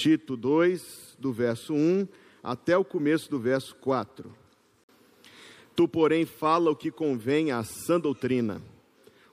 Tito 0.00 0.34
2, 0.34 1.18
do 1.18 1.30
verso 1.30 1.74
1 1.74 2.08
até 2.42 2.74
o 2.74 2.82
começo 2.82 3.30
do 3.30 3.38
verso 3.38 3.76
4. 3.76 4.34
Tu, 5.76 5.86
porém, 5.86 6.24
fala 6.24 6.70
o 6.70 6.74
que 6.74 6.90
convém 6.90 7.50
à 7.50 7.62
sã 7.62 8.00
doutrina. 8.00 8.62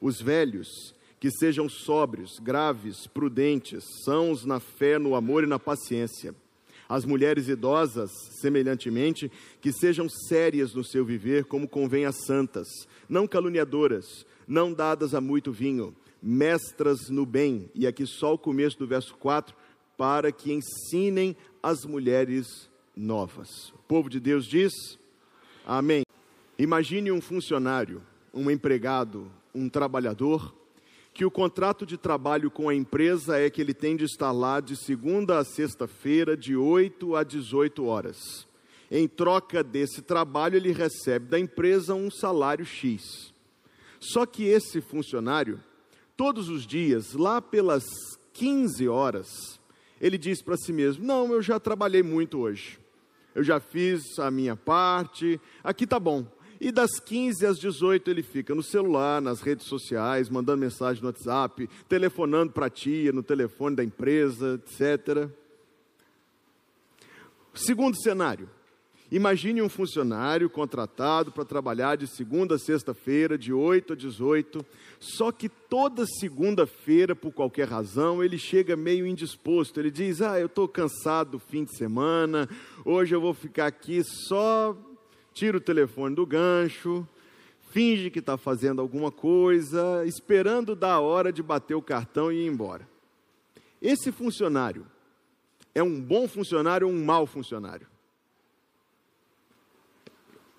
Os 0.01 0.19
velhos, 0.19 0.93
que 1.21 1.31
sejam 1.31 1.69
sóbrios, 1.69 2.37
graves, 2.39 3.07
prudentes, 3.07 3.81
sãos 4.03 4.43
na 4.43 4.59
fé, 4.59 4.99
no 4.99 5.15
amor 5.15 5.45
e 5.45 5.47
na 5.47 5.57
paciência. 5.57 6.35
As 6.89 7.05
mulheres 7.05 7.47
idosas, 7.47 8.11
semelhantemente, 8.41 9.31
que 9.61 9.71
sejam 9.71 10.09
sérias 10.09 10.73
no 10.73 10.83
seu 10.83 11.05
viver, 11.05 11.45
como 11.45 11.65
convém 11.65 12.03
às 12.03 12.25
santas, 12.25 12.67
não 13.07 13.25
caluniadoras, 13.25 14.25
não 14.45 14.73
dadas 14.73 15.15
a 15.15 15.21
muito 15.21 15.49
vinho, 15.49 15.95
mestras 16.21 17.09
no 17.09 17.25
bem. 17.25 17.71
E 17.73 17.87
aqui 17.87 18.05
só 18.05 18.33
o 18.33 18.37
começo 18.37 18.77
do 18.77 18.85
verso 18.85 19.15
4, 19.15 19.55
para 19.97 20.31
que 20.31 20.53
ensinem 20.53 21.35
as 21.61 21.83
mulheres 21.83 22.69
novas. 22.95 23.69
O 23.69 23.79
povo 23.87 24.09
de 24.09 24.19
Deus 24.19 24.45
diz: 24.45 24.71
Amém. 25.65 26.03
Imagine 26.57 27.11
um 27.11 27.21
funcionário, 27.21 28.01
um 28.33 28.49
empregado, 28.49 29.29
um 29.53 29.67
trabalhador, 29.67 30.55
que 31.13 31.25
o 31.25 31.31
contrato 31.31 31.85
de 31.85 31.97
trabalho 31.97 32.49
com 32.49 32.69
a 32.69 32.75
empresa 32.75 33.39
é 33.39 33.49
que 33.49 33.59
ele 33.59 33.73
tem 33.73 33.95
de 33.95 34.05
estar 34.05 34.31
lá 34.31 34.59
de 34.59 34.75
segunda 34.75 35.39
a 35.39 35.43
sexta-feira, 35.43 36.37
de 36.37 36.55
8 36.55 37.15
a 37.15 37.23
18 37.23 37.85
horas. 37.85 38.47
Em 38.89 39.07
troca 39.07 39.63
desse 39.63 40.01
trabalho, 40.01 40.55
ele 40.55 40.71
recebe 40.71 41.27
da 41.27 41.39
empresa 41.39 41.93
um 41.93 42.09
salário 42.09 42.65
X. 42.65 43.33
Só 43.99 44.25
que 44.25 44.45
esse 44.45 44.79
funcionário, 44.79 45.59
todos 46.15 46.49
os 46.49 46.65
dias, 46.65 47.13
lá 47.13 47.41
pelas 47.41 47.83
15 48.33 48.87
horas, 48.87 49.56
ele 49.99 50.17
diz 50.17 50.41
para 50.41 50.57
si 50.57 50.71
mesmo: 50.71 51.05
Não, 51.05 51.31
eu 51.31 51.41
já 51.41 51.59
trabalhei 51.59 52.03
muito 52.03 52.39
hoje. 52.39 52.79
Eu 53.33 53.43
já 53.43 53.59
fiz 53.59 54.17
a 54.17 54.31
minha 54.31 54.55
parte, 54.55 55.39
aqui 55.63 55.85
tá 55.85 55.99
bom. 55.99 56.25
E 56.59 56.71
das 56.71 56.99
15 56.99 57.45
às 57.45 57.59
18 57.59 58.09
ele 58.09 58.23
fica 58.23 58.55
no 58.55 58.63
celular, 58.63 59.21
nas 59.21 59.41
redes 59.41 59.67
sociais, 59.67 60.27
mandando 60.27 60.59
mensagem 60.59 61.03
no 61.03 61.09
WhatsApp, 61.09 61.69
telefonando 61.87 62.51
para 62.51 62.65
a 62.65 62.69
tia, 62.69 63.11
no 63.11 63.21
telefone 63.21 63.75
da 63.75 63.83
empresa, 63.83 64.59
etc. 64.65 65.29
Segundo 67.53 67.95
cenário. 68.01 68.49
Imagine 69.09 69.61
um 69.61 69.69
funcionário 69.69 70.49
contratado 70.49 71.31
para 71.31 71.45
trabalhar 71.45 71.95
de 71.95 72.05
segunda 72.05 72.55
a 72.55 72.59
sexta-feira, 72.59 73.37
de 73.37 73.53
8 73.53 73.93
a 73.93 73.95
18, 73.95 74.65
só 74.99 75.31
que 75.31 75.47
toda 75.47 76.05
segunda-feira, 76.19 77.15
por 77.15 77.31
qualquer 77.31 77.69
razão, 77.69 78.21
ele 78.21 78.37
chega 78.37 78.75
meio 78.75 79.07
indisposto. 79.07 79.79
Ele 79.79 79.89
diz: 79.89 80.21
Ah, 80.21 80.37
eu 80.37 80.47
estou 80.47 80.67
cansado 80.67 81.31
do 81.31 81.39
fim 81.39 81.63
de 81.63 81.73
semana, 81.77 82.49
hoje 82.83 83.15
eu 83.15 83.21
vou 83.21 83.33
ficar 83.33 83.67
aqui 83.67 84.03
só. 84.03 84.75
Tira 85.33 85.55
o 85.55 85.61
telefone 85.61 86.13
do 86.13 86.25
gancho, 86.25 87.07
finge 87.71 88.09
que 88.09 88.19
está 88.19 88.37
fazendo 88.37 88.81
alguma 88.81 89.11
coisa, 89.11 90.03
esperando 90.05 90.75
da 90.75 90.99
hora 90.99 91.31
de 91.31 91.41
bater 91.41 91.75
o 91.75 91.81
cartão 91.81 92.29
e 92.29 92.43
ir 92.43 92.47
embora. 92.47 92.85
Esse 93.81 94.11
funcionário 94.11 94.85
é 95.73 95.81
um 95.81 96.01
bom 96.01 96.27
funcionário 96.27 96.87
ou 96.87 96.93
um 96.93 97.05
mau 97.05 97.25
funcionário? 97.25 97.87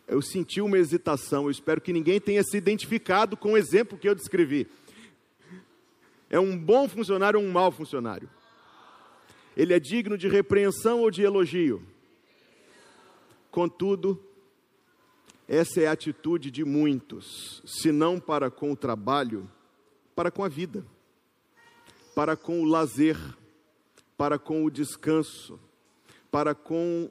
Eu 0.09 0.23
senti 0.23 0.61
uma 0.61 0.78
hesitação. 0.78 1.45
Eu 1.45 1.51
espero 1.51 1.81
que 1.81 1.92
ninguém 1.92 2.19
tenha 2.19 2.42
se 2.42 2.56
identificado 2.56 3.37
com 3.37 3.53
o 3.53 3.56
exemplo 3.56 3.98
que 3.98 4.09
eu 4.09 4.14
descrevi. 4.14 4.67
É 6.31 6.41
um 6.41 6.59
bom 6.59 6.89
funcionário 6.89 7.39
ou 7.39 7.45
um 7.45 7.53
mau 7.53 7.70
funcionário? 7.70 8.29
Ele 9.56 9.75
é 9.75 9.79
digno 9.79 10.17
de 10.17 10.29
repreensão 10.29 11.01
ou 11.01 11.11
de 11.11 11.23
elogio? 11.23 11.83
Contudo, 13.51 14.23
essa 15.47 15.81
é 15.81 15.86
a 15.86 15.92
atitude 15.92 16.51
de 16.51 16.64
muitos, 16.64 17.63
se 17.67 17.90
não 17.90 18.20
para 18.20 18.51
com 18.51 18.73
o 18.73 18.77
trabalho, 18.77 19.51
para 20.14 20.30
com 20.30 20.45
a 20.45 20.48
vida, 20.48 20.85
para 22.14 22.36
com 22.36 22.61
o 22.61 22.64
lazer, 22.64 23.17
para 24.17 24.39
com 24.39 24.64
o 24.64 24.70
descanso, 24.70 25.58
para 26.30 26.55
com 26.55 27.11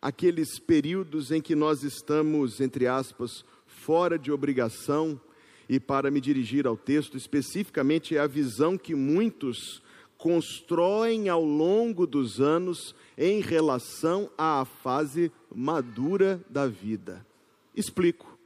aqueles 0.00 0.58
períodos 0.58 1.30
em 1.30 1.40
que 1.40 1.54
nós 1.54 1.82
estamos, 1.82 2.60
entre 2.60 2.86
aspas, 2.86 3.44
fora 3.66 4.18
de 4.18 4.30
obrigação, 4.30 5.20
e 5.68 5.80
para 5.80 6.10
me 6.10 6.20
dirigir 6.20 6.66
ao 6.66 6.76
texto, 6.76 7.16
especificamente 7.16 8.16
é 8.16 8.20
a 8.20 8.26
visão 8.26 8.78
que 8.78 8.94
muitos 8.94 9.82
constroem 10.16 11.28
ao 11.28 11.44
longo 11.44 12.06
dos 12.06 12.40
anos 12.40 12.94
em 13.18 13.40
relação 13.40 14.30
à 14.38 14.64
fase 14.64 15.30
madura 15.54 16.40
da 16.48 16.66
vida. 16.66 17.26
Explico. 17.74 18.36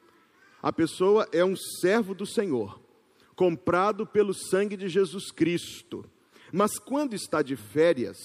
A 0.63 0.73
pessoa 0.73 1.29
é 1.33 1.45
um 1.45 1.57
servo 1.57 2.15
do 2.15 2.27
Senhor, 2.27 2.81
comprado 3.35 4.07
pelo 4.07 4.35
sangue 4.35 4.77
de 4.77 4.89
Jesus 4.89 5.31
Cristo. 5.31 6.05
Mas 6.53 6.79
quando 6.79 7.15
está 7.15 7.41
de 7.41 7.57
férias, 7.57 8.19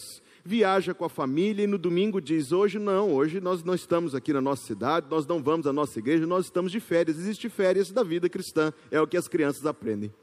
viaja 0.46 0.94
com 0.94 1.04
a 1.04 1.10
família 1.10 1.64
e 1.64 1.68
no 1.68 1.78
domingo 1.78 2.22
diz: 2.22 2.52
Hoje 2.52 2.78
não, 2.78 3.12
hoje 3.12 3.42
nós 3.42 3.64
não 3.64 3.74
estamos 3.74 4.14
aqui 4.14 4.32
na 4.32 4.40
nossa 4.40 4.64
cidade, 4.64 5.08
nós 5.10 5.26
não 5.26 5.42
vamos 5.42 5.66
à 5.66 5.74
nossa 5.74 5.98
igreja, 5.98 6.28
nós 6.28 6.46
estamos 6.46 6.72
de 6.72 6.80
férias. 6.80 7.18
Existe 7.18 7.50
férias 7.50 7.92
da 7.92 8.04
vida 8.04 8.30
cristã, 8.30 8.72
é 8.92 9.02
o 9.02 9.08
que 9.08 9.18
as 9.18 9.28
crianças 9.28 9.66
aprendem. 9.66 10.14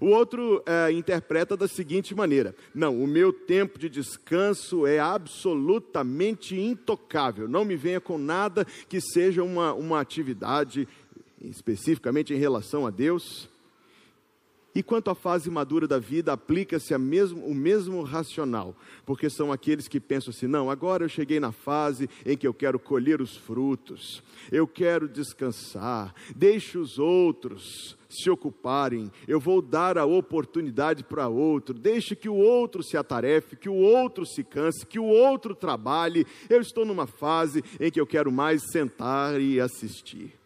O 0.00 0.06
outro 0.06 0.60
é, 0.66 0.90
interpreta 0.90 1.56
da 1.56 1.68
seguinte 1.68 2.14
maneira: 2.14 2.56
Não, 2.74 3.00
o 3.00 3.06
meu 3.06 3.32
tempo 3.32 3.78
de 3.78 3.88
descanso 3.88 4.84
é 4.84 4.98
absolutamente 4.98 6.58
intocável. 6.58 7.46
Não 7.46 7.64
me 7.64 7.76
venha 7.76 8.00
com 8.00 8.18
nada 8.18 8.66
que 8.88 9.00
seja 9.00 9.44
uma, 9.44 9.72
uma 9.72 10.00
atividade 10.00 10.88
especificamente 11.40 12.34
em 12.34 12.38
relação 12.38 12.86
a 12.86 12.90
Deus. 12.90 13.48
E 14.74 14.82
quanto 14.82 15.08
à 15.08 15.14
fase 15.14 15.48
madura 15.48 15.86
da 15.86 16.00
vida, 16.00 16.32
aplica-se 16.32 16.96
mesmo, 16.98 17.46
o 17.46 17.54
mesmo 17.54 18.02
racional, 18.02 18.74
porque 19.06 19.30
são 19.30 19.52
aqueles 19.52 19.86
que 19.86 20.00
pensam 20.00 20.30
assim: 20.30 20.48
não, 20.48 20.68
agora 20.68 21.04
eu 21.04 21.08
cheguei 21.08 21.38
na 21.38 21.52
fase 21.52 22.10
em 22.26 22.36
que 22.36 22.46
eu 22.46 22.52
quero 22.52 22.78
colher 22.78 23.20
os 23.20 23.36
frutos, 23.36 24.20
eu 24.50 24.66
quero 24.66 25.08
descansar, 25.08 26.12
deixe 26.34 26.76
os 26.76 26.98
outros 26.98 27.96
se 28.08 28.30
ocuparem, 28.30 29.10
eu 29.26 29.40
vou 29.40 29.60
dar 29.60 29.98
a 29.98 30.04
oportunidade 30.04 31.04
para 31.04 31.28
outro, 31.28 31.74
deixe 31.74 32.14
que 32.14 32.28
o 32.28 32.34
outro 32.34 32.82
se 32.82 32.96
atarefe, 32.96 33.56
que 33.56 33.68
o 33.68 33.74
outro 33.74 34.24
se 34.24 34.42
canse, 34.42 34.86
que 34.86 34.98
o 34.98 35.04
outro 35.04 35.54
trabalhe. 35.54 36.26
Eu 36.48 36.60
estou 36.60 36.84
numa 36.84 37.06
fase 37.06 37.62
em 37.80 37.90
que 37.90 38.00
eu 38.00 38.06
quero 38.06 38.30
mais 38.30 38.62
sentar 38.70 39.40
e 39.40 39.60
assistir. 39.60 40.43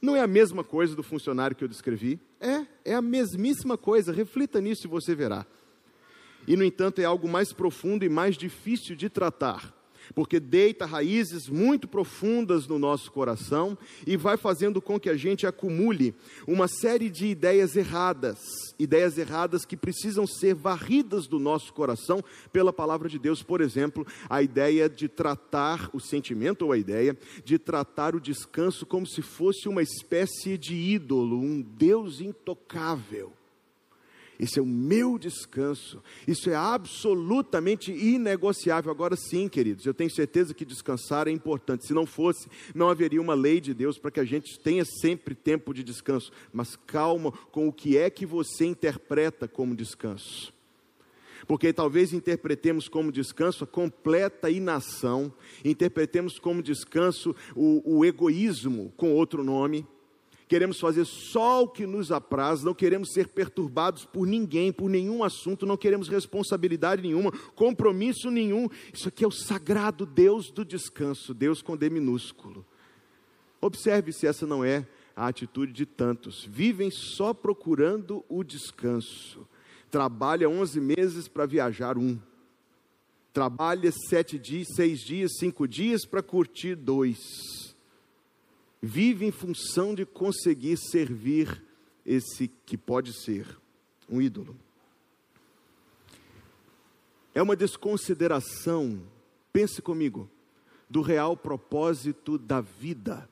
Não 0.00 0.14
é 0.14 0.20
a 0.20 0.26
mesma 0.26 0.62
coisa 0.62 0.94
do 0.94 1.02
funcionário 1.02 1.56
que 1.56 1.64
eu 1.64 1.68
descrevi? 1.68 2.20
É, 2.40 2.66
é 2.92 2.94
a 2.94 3.02
mesmíssima 3.02 3.76
coisa. 3.76 4.12
Reflita 4.12 4.60
nisso 4.60 4.86
e 4.86 4.90
você 4.90 5.14
verá. 5.14 5.46
E, 6.46 6.56
no 6.56 6.64
entanto, 6.64 7.00
é 7.00 7.04
algo 7.04 7.28
mais 7.28 7.52
profundo 7.52 8.04
e 8.04 8.08
mais 8.08 8.36
difícil 8.36 8.96
de 8.96 9.08
tratar 9.08 9.77
porque 10.14 10.40
deita 10.40 10.86
raízes 10.86 11.48
muito 11.48 11.86
profundas 11.86 12.66
no 12.66 12.78
nosso 12.78 13.10
coração 13.10 13.76
e 14.06 14.16
vai 14.16 14.36
fazendo 14.36 14.80
com 14.80 14.98
que 14.98 15.10
a 15.10 15.16
gente 15.16 15.46
acumule 15.46 16.14
uma 16.46 16.68
série 16.68 17.10
de 17.10 17.26
ideias 17.26 17.76
erradas, 17.76 18.38
ideias 18.78 19.18
erradas 19.18 19.64
que 19.64 19.76
precisam 19.76 20.26
ser 20.26 20.54
varridas 20.54 21.26
do 21.26 21.38
nosso 21.38 21.72
coração 21.72 22.22
pela 22.52 22.72
palavra 22.72 23.08
de 23.08 23.18
Deus. 23.18 23.42
Por 23.42 23.60
exemplo, 23.60 24.06
a 24.28 24.42
ideia 24.42 24.88
de 24.88 25.08
tratar 25.08 25.90
o 25.92 26.00
sentimento 26.00 26.62
ou 26.62 26.72
a 26.72 26.78
ideia 26.78 27.16
de 27.44 27.58
tratar 27.58 28.14
o 28.14 28.20
descanso 28.20 28.86
como 28.86 29.06
se 29.06 29.22
fosse 29.22 29.68
uma 29.68 29.82
espécie 29.82 30.56
de 30.56 30.74
ídolo, 30.74 31.38
um 31.38 31.60
Deus 31.60 32.20
intocável. 32.20 33.32
Esse 34.38 34.60
é 34.60 34.62
o 34.62 34.66
meu 34.66 35.18
descanso. 35.18 36.00
Isso 36.26 36.48
é 36.48 36.54
absolutamente 36.54 37.90
inegociável. 37.90 38.90
Agora 38.90 39.16
sim, 39.16 39.48
queridos, 39.48 39.84
eu 39.84 39.92
tenho 39.92 40.10
certeza 40.10 40.54
que 40.54 40.64
descansar 40.64 41.26
é 41.26 41.30
importante. 41.32 41.86
Se 41.86 41.92
não 41.92 42.06
fosse, 42.06 42.48
não 42.72 42.88
haveria 42.88 43.20
uma 43.20 43.34
lei 43.34 43.60
de 43.60 43.74
Deus 43.74 43.98
para 43.98 44.12
que 44.12 44.20
a 44.20 44.24
gente 44.24 44.58
tenha 44.60 44.84
sempre 44.84 45.34
tempo 45.34 45.74
de 45.74 45.82
descanso. 45.82 46.30
Mas 46.52 46.76
calma 46.86 47.32
com 47.50 47.66
o 47.66 47.72
que 47.72 47.98
é 47.98 48.08
que 48.08 48.24
você 48.24 48.64
interpreta 48.64 49.48
como 49.48 49.74
descanso. 49.74 50.52
Porque 51.46 51.72
talvez 51.72 52.12
interpretemos 52.12 52.88
como 52.88 53.10
descanso 53.10 53.64
a 53.64 53.66
completa 53.66 54.50
inação, 54.50 55.32
interpretemos 55.64 56.38
como 56.38 56.62
descanso 56.62 57.34
o, 57.56 57.98
o 57.98 58.04
egoísmo 58.04 58.92
com 58.96 59.14
outro 59.14 59.42
nome 59.42 59.86
queremos 60.48 60.80
fazer 60.80 61.04
só 61.04 61.62
o 61.62 61.68
que 61.68 61.86
nos 61.86 62.10
apraz, 62.10 62.62
não 62.62 62.74
queremos 62.74 63.12
ser 63.12 63.28
perturbados 63.28 64.04
por 64.04 64.26
ninguém, 64.26 64.72
por 64.72 64.88
nenhum 64.88 65.22
assunto, 65.22 65.66
não 65.66 65.76
queremos 65.76 66.08
responsabilidade 66.08 67.02
nenhuma, 67.02 67.30
compromisso 67.54 68.30
nenhum. 68.30 68.68
Isso 68.92 69.08
aqui 69.08 69.24
é 69.24 69.28
o 69.28 69.30
sagrado 69.30 70.06
Deus 70.06 70.50
do 70.50 70.64
descanso, 70.64 71.34
Deus 71.34 71.60
com 71.60 71.76
D 71.76 71.90
minúsculo. 71.90 72.64
Observe 73.60 74.12
se 74.12 74.26
essa 74.26 74.46
não 74.46 74.64
é 74.64 74.86
a 75.14 75.26
atitude 75.26 75.72
de 75.72 75.84
tantos. 75.84 76.44
Vivem 76.44 76.90
só 76.90 77.34
procurando 77.34 78.24
o 78.28 78.42
descanso. 78.42 79.46
Trabalha 79.90 80.48
11 80.48 80.80
meses 80.80 81.28
para 81.28 81.44
viajar 81.44 81.98
um. 81.98 82.18
Trabalha 83.32 83.92
sete 84.08 84.38
dias, 84.38 84.68
seis 84.74 85.00
dias, 85.00 85.32
cinco 85.38 85.68
dias 85.68 86.04
para 86.04 86.22
curtir 86.22 86.74
dois. 86.74 87.67
Vive 88.80 89.26
em 89.26 89.32
função 89.32 89.94
de 89.94 90.06
conseguir 90.06 90.76
servir 90.76 91.62
esse 92.06 92.48
que 92.64 92.76
pode 92.76 93.12
ser 93.12 93.58
um 94.08 94.20
ídolo. 94.20 94.56
É 97.34 97.42
uma 97.42 97.54
desconsideração, 97.54 99.02
pense 99.52 99.82
comigo, 99.82 100.28
do 100.88 101.02
real 101.02 101.36
propósito 101.36 102.38
da 102.38 102.60
vida. 102.60 103.28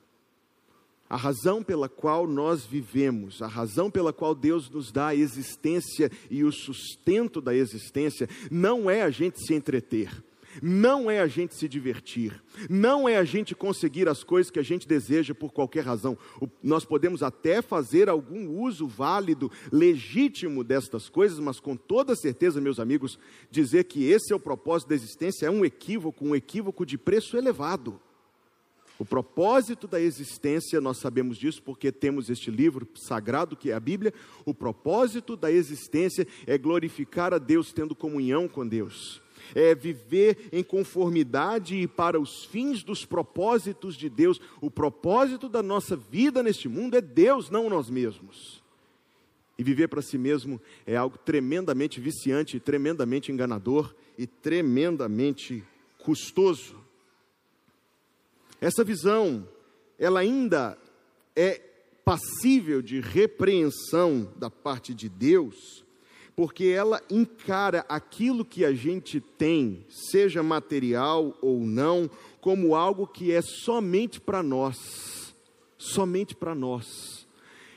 A 1.09 1.15
razão 1.15 1.63
pela 1.63 1.87
qual 1.87 2.27
nós 2.27 2.65
vivemos, 2.65 3.41
a 3.41 3.47
razão 3.47 3.89
pela 3.89 4.11
qual 4.11 4.35
Deus 4.35 4.69
nos 4.69 4.91
dá 4.91 5.07
a 5.07 5.15
existência 5.15 6.11
e 6.29 6.43
o 6.43 6.51
sustento 6.51 7.39
da 7.41 7.55
existência, 7.55 8.29
não 8.51 8.89
é 8.89 9.01
a 9.01 9.09
gente 9.09 9.43
se 9.45 9.53
entreter, 9.53 10.23
não 10.61 11.09
é 11.09 11.19
a 11.19 11.27
gente 11.27 11.55
se 11.55 11.67
divertir, 11.67 12.41
não 12.69 13.07
é 13.07 13.17
a 13.17 13.23
gente 13.23 13.55
conseguir 13.55 14.07
as 14.07 14.23
coisas 14.23 14.51
que 14.51 14.59
a 14.59 14.63
gente 14.63 14.87
deseja 14.87 15.33
por 15.33 15.51
qualquer 15.51 15.83
razão. 15.83 16.17
O, 16.41 16.47
nós 16.63 16.85
podemos 16.85 17.23
até 17.23 17.61
fazer 17.61 18.09
algum 18.09 18.49
uso 18.49 18.87
válido, 18.87 19.51
legítimo 19.71 20.63
destas 20.63 21.09
coisas, 21.09 21.39
mas 21.39 21.59
com 21.59 21.75
toda 21.75 22.15
certeza, 22.15 22.61
meus 22.61 22.79
amigos, 22.79 23.19
dizer 23.49 23.85
que 23.85 24.09
esse 24.09 24.33
é 24.33 24.35
o 24.35 24.39
propósito 24.39 24.89
da 24.89 24.95
existência 24.95 25.45
é 25.45 25.51
um 25.51 25.63
equívoco, 25.63 26.25
um 26.25 26.35
equívoco 26.35 26.85
de 26.85 26.97
preço 26.97 27.37
elevado. 27.37 27.99
O 28.99 29.05
propósito 29.05 29.87
da 29.87 30.01
existência, 30.01 30.81
nós 30.81 30.97
sabemos 30.97 31.37
disso 31.37 31.61
porque 31.61 31.91
temos 31.91 32.29
este 32.29 32.49
livro 32.49 32.87
sagrado 32.95 33.55
que 33.55 33.69
é 33.69 33.73
a 33.73 33.79
Bíblia. 33.79 34.11
O 34.43 34.55
propósito 34.55 35.35
da 35.35 35.51
existência 35.51 36.27
é 36.47 36.57
glorificar 36.57 37.31
a 37.33 37.37
Deus, 37.37 37.71
tendo 37.71 37.95
comunhão 37.95 38.47
com 38.47 38.67
Deus. 38.67 39.21
É 39.53 39.73
viver 39.75 40.49
em 40.51 40.63
conformidade 40.63 41.75
e 41.75 41.87
para 41.87 42.19
os 42.19 42.45
fins 42.45 42.83
dos 42.83 43.05
propósitos 43.05 43.95
de 43.95 44.09
Deus. 44.09 44.39
O 44.61 44.71
propósito 44.71 45.47
da 45.49 45.63
nossa 45.63 45.95
vida 45.95 46.43
neste 46.43 46.67
mundo 46.67 46.95
é 46.95 47.01
Deus, 47.01 47.49
não 47.49 47.69
nós 47.69 47.89
mesmos. 47.89 48.61
E 49.57 49.63
viver 49.63 49.87
para 49.87 50.01
si 50.01 50.17
mesmo 50.17 50.61
é 50.85 50.95
algo 50.95 51.17
tremendamente 51.17 51.99
viciante, 51.99 52.59
tremendamente 52.59 53.31
enganador 53.31 53.93
e 54.17 54.27
tremendamente 54.27 55.63
custoso. 55.97 56.75
Essa 58.61 58.83
visão, 58.83 59.47
ela 59.97 60.19
ainda 60.19 60.77
é 61.35 61.61
passível 62.03 62.81
de 62.81 62.99
repreensão 62.99 64.31
da 64.37 64.49
parte 64.49 64.93
de 64.93 65.09
Deus, 65.09 65.83
porque 66.37 66.65
ela 66.65 67.01
encara 67.09 67.83
aquilo 67.89 68.45
que 68.45 68.63
a 68.63 68.71
gente 68.71 69.19
tem, 69.19 69.83
seja 69.89 70.43
material 70.43 71.35
ou 71.41 71.61
não, 71.61 72.07
como 72.39 72.75
algo 72.75 73.07
que 73.07 73.31
é 73.31 73.41
somente 73.41 74.21
para 74.21 74.43
nós, 74.43 75.33
somente 75.79 76.35
para 76.35 76.53
nós. 76.53 77.25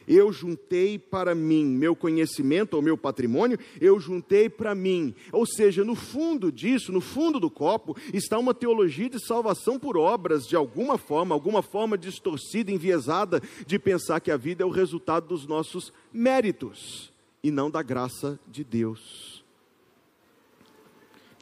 Eu 0.07 0.31
juntei 0.31 0.99
para 0.99 1.35
mim 1.35 1.65
meu 1.65 1.97
conhecimento 1.97 2.75
ou 2.75 2.83
meu 2.83 2.99
patrimônio, 2.99 3.59
eu 3.81 3.99
juntei 3.99 4.51
para 4.51 4.75
mim. 4.75 5.15
Ou 5.33 5.47
seja, 5.47 5.83
no 5.83 5.95
fundo 5.95 6.53
disso, 6.53 6.93
no 6.93 7.01
fundo 7.01 7.41
do 7.41 7.49
copo, 7.51 7.97
está 8.13 8.39
uma 8.39 8.53
teologia 8.53 9.09
de 9.09 9.25
salvação 9.25 9.79
por 9.79 9.97
obras, 9.97 10.47
de 10.47 10.55
alguma 10.55 10.99
forma, 10.99 11.35
alguma 11.35 11.63
forma 11.63 11.97
distorcida, 11.97 12.71
enviesada, 12.71 13.41
de 13.67 13.79
pensar 13.79 14.21
que 14.21 14.31
a 14.31 14.37
vida 14.37 14.63
é 14.63 14.67
o 14.67 14.71
resultado 14.71 15.29
dos 15.29 15.47
nossos 15.47 15.91
méritos 16.13 17.11
e 17.43 17.51
não 17.51 17.71
da 17.71 17.83
graça 17.83 18.39
de 18.47 18.63
Deus. 18.63 19.45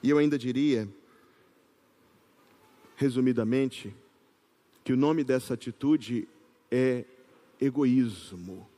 E 0.02 0.10
eu 0.10 0.18
ainda 0.18 0.38
diria, 0.38 0.88
resumidamente, 2.96 3.94
que 4.84 4.92
o 4.92 4.96
nome 4.96 5.24
dessa 5.24 5.54
atitude 5.54 6.28
é 6.70 7.04
egoísmo. 7.60 8.68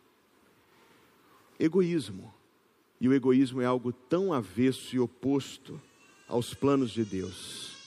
Egoísmo. 1.58 2.32
E 3.00 3.08
o 3.08 3.14
egoísmo 3.14 3.60
é 3.60 3.66
algo 3.66 3.92
tão 3.92 4.32
avesso 4.32 4.94
e 4.94 4.98
oposto 4.98 5.80
aos 6.26 6.54
planos 6.54 6.90
de 6.90 7.04
Deus. 7.04 7.79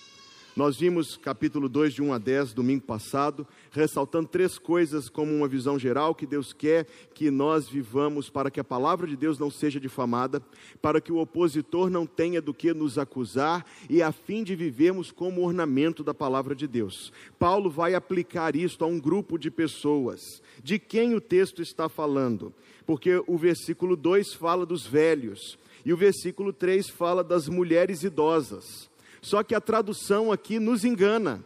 Nós 0.55 0.77
vimos 0.77 1.17
capítulo 1.17 1.67
2, 1.67 1.95
de 1.95 2.03
1 2.03 2.13
a 2.13 2.19
10, 2.19 2.53
domingo 2.53 2.83
passado, 2.83 3.47
ressaltando 3.71 4.27
três 4.27 4.59
coisas 4.59 5.09
como 5.09 5.33
uma 5.33 5.47
visão 5.47 5.79
geral 5.79 6.13
que 6.13 6.27
Deus 6.27 6.53
quer 6.53 6.85
que 7.15 7.31
nós 7.31 7.67
vivamos 7.67 8.29
para 8.29 8.51
que 8.51 8.59
a 8.59 8.63
palavra 8.63 9.07
de 9.07 9.15
Deus 9.15 9.39
não 9.39 9.49
seja 9.49 9.79
difamada, 9.79 10.43
para 10.79 11.01
que 11.01 11.11
o 11.11 11.17
opositor 11.17 11.89
não 11.89 12.05
tenha 12.05 12.39
do 12.39 12.53
que 12.53 12.71
nos 12.71 12.99
acusar 12.99 13.65
e 13.89 14.03
a 14.03 14.11
fim 14.11 14.43
de 14.43 14.55
vivermos 14.55 15.11
como 15.11 15.43
ornamento 15.43 16.03
da 16.03 16.13
palavra 16.13 16.53
de 16.53 16.67
Deus. 16.67 17.11
Paulo 17.39 17.67
vai 17.67 17.95
aplicar 17.95 18.55
isto 18.55 18.85
a 18.85 18.87
um 18.87 18.99
grupo 18.99 19.39
de 19.39 19.49
pessoas. 19.49 20.39
De 20.63 20.77
quem 20.77 21.15
o 21.15 21.21
texto 21.21 21.63
está 21.63 21.89
falando? 21.89 22.53
Porque 22.85 23.23
o 23.25 23.39
versículo 23.39 23.95
2 23.95 24.35
fala 24.35 24.67
dos 24.67 24.85
velhos 24.85 25.57
e 25.83 25.91
o 25.91 25.97
versículo 25.97 26.53
3 26.53 26.89
fala 26.89 27.23
das 27.23 27.49
mulheres 27.49 28.03
idosas. 28.03 28.92
Só 29.23 29.41
que 29.41 29.55
a 29.55 29.61
tradução 29.61 30.33
aqui 30.33 30.59
nos 30.59 30.83
engana, 30.83 31.41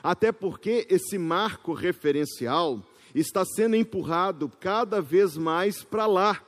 até 0.00 0.30
porque 0.30 0.86
esse 0.88 1.18
marco 1.18 1.72
referencial 1.72 2.80
está 3.12 3.44
sendo 3.44 3.74
empurrado 3.74 4.48
cada 4.60 5.02
vez 5.02 5.36
mais 5.36 5.82
para 5.82 6.06
lá, 6.06 6.40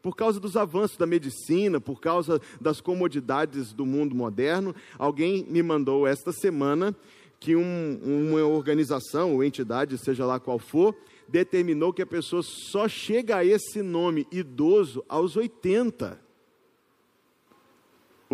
por 0.00 0.14
causa 0.14 0.38
dos 0.38 0.56
avanços 0.56 0.96
da 0.96 1.04
medicina, 1.04 1.80
por 1.80 2.00
causa 2.00 2.40
das 2.60 2.80
comodidades 2.80 3.72
do 3.72 3.84
mundo 3.84 4.14
moderno. 4.14 4.72
Alguém 4.96 5.44
me 5.48 5.64
mandou 5.64 6.06
esta 6.06 6.30
semana 6.30 6.94
que 7.40 7.56
um, 7.56 7.98
uma 8.04 8.44
organização 8.44 9.34
ou 9.34 9.42
entidade, 9.42 9.98
seja 9.98 10.24
lá 10.24 10.38
qual 10.38 10.60
for, 10.60 10.94
determinou 11.26 11.92
que 11.92 12.02
a 12.02 12.06
pessoa 12.06 12.42
só 12.44 12.86
chega 12.86 13.38
a 13.38 13.44
esse 13.44 13.82
nome 13.82 14.28
idoso 14.30 15.04
aos 15.08 15.36
80 15.36 16.23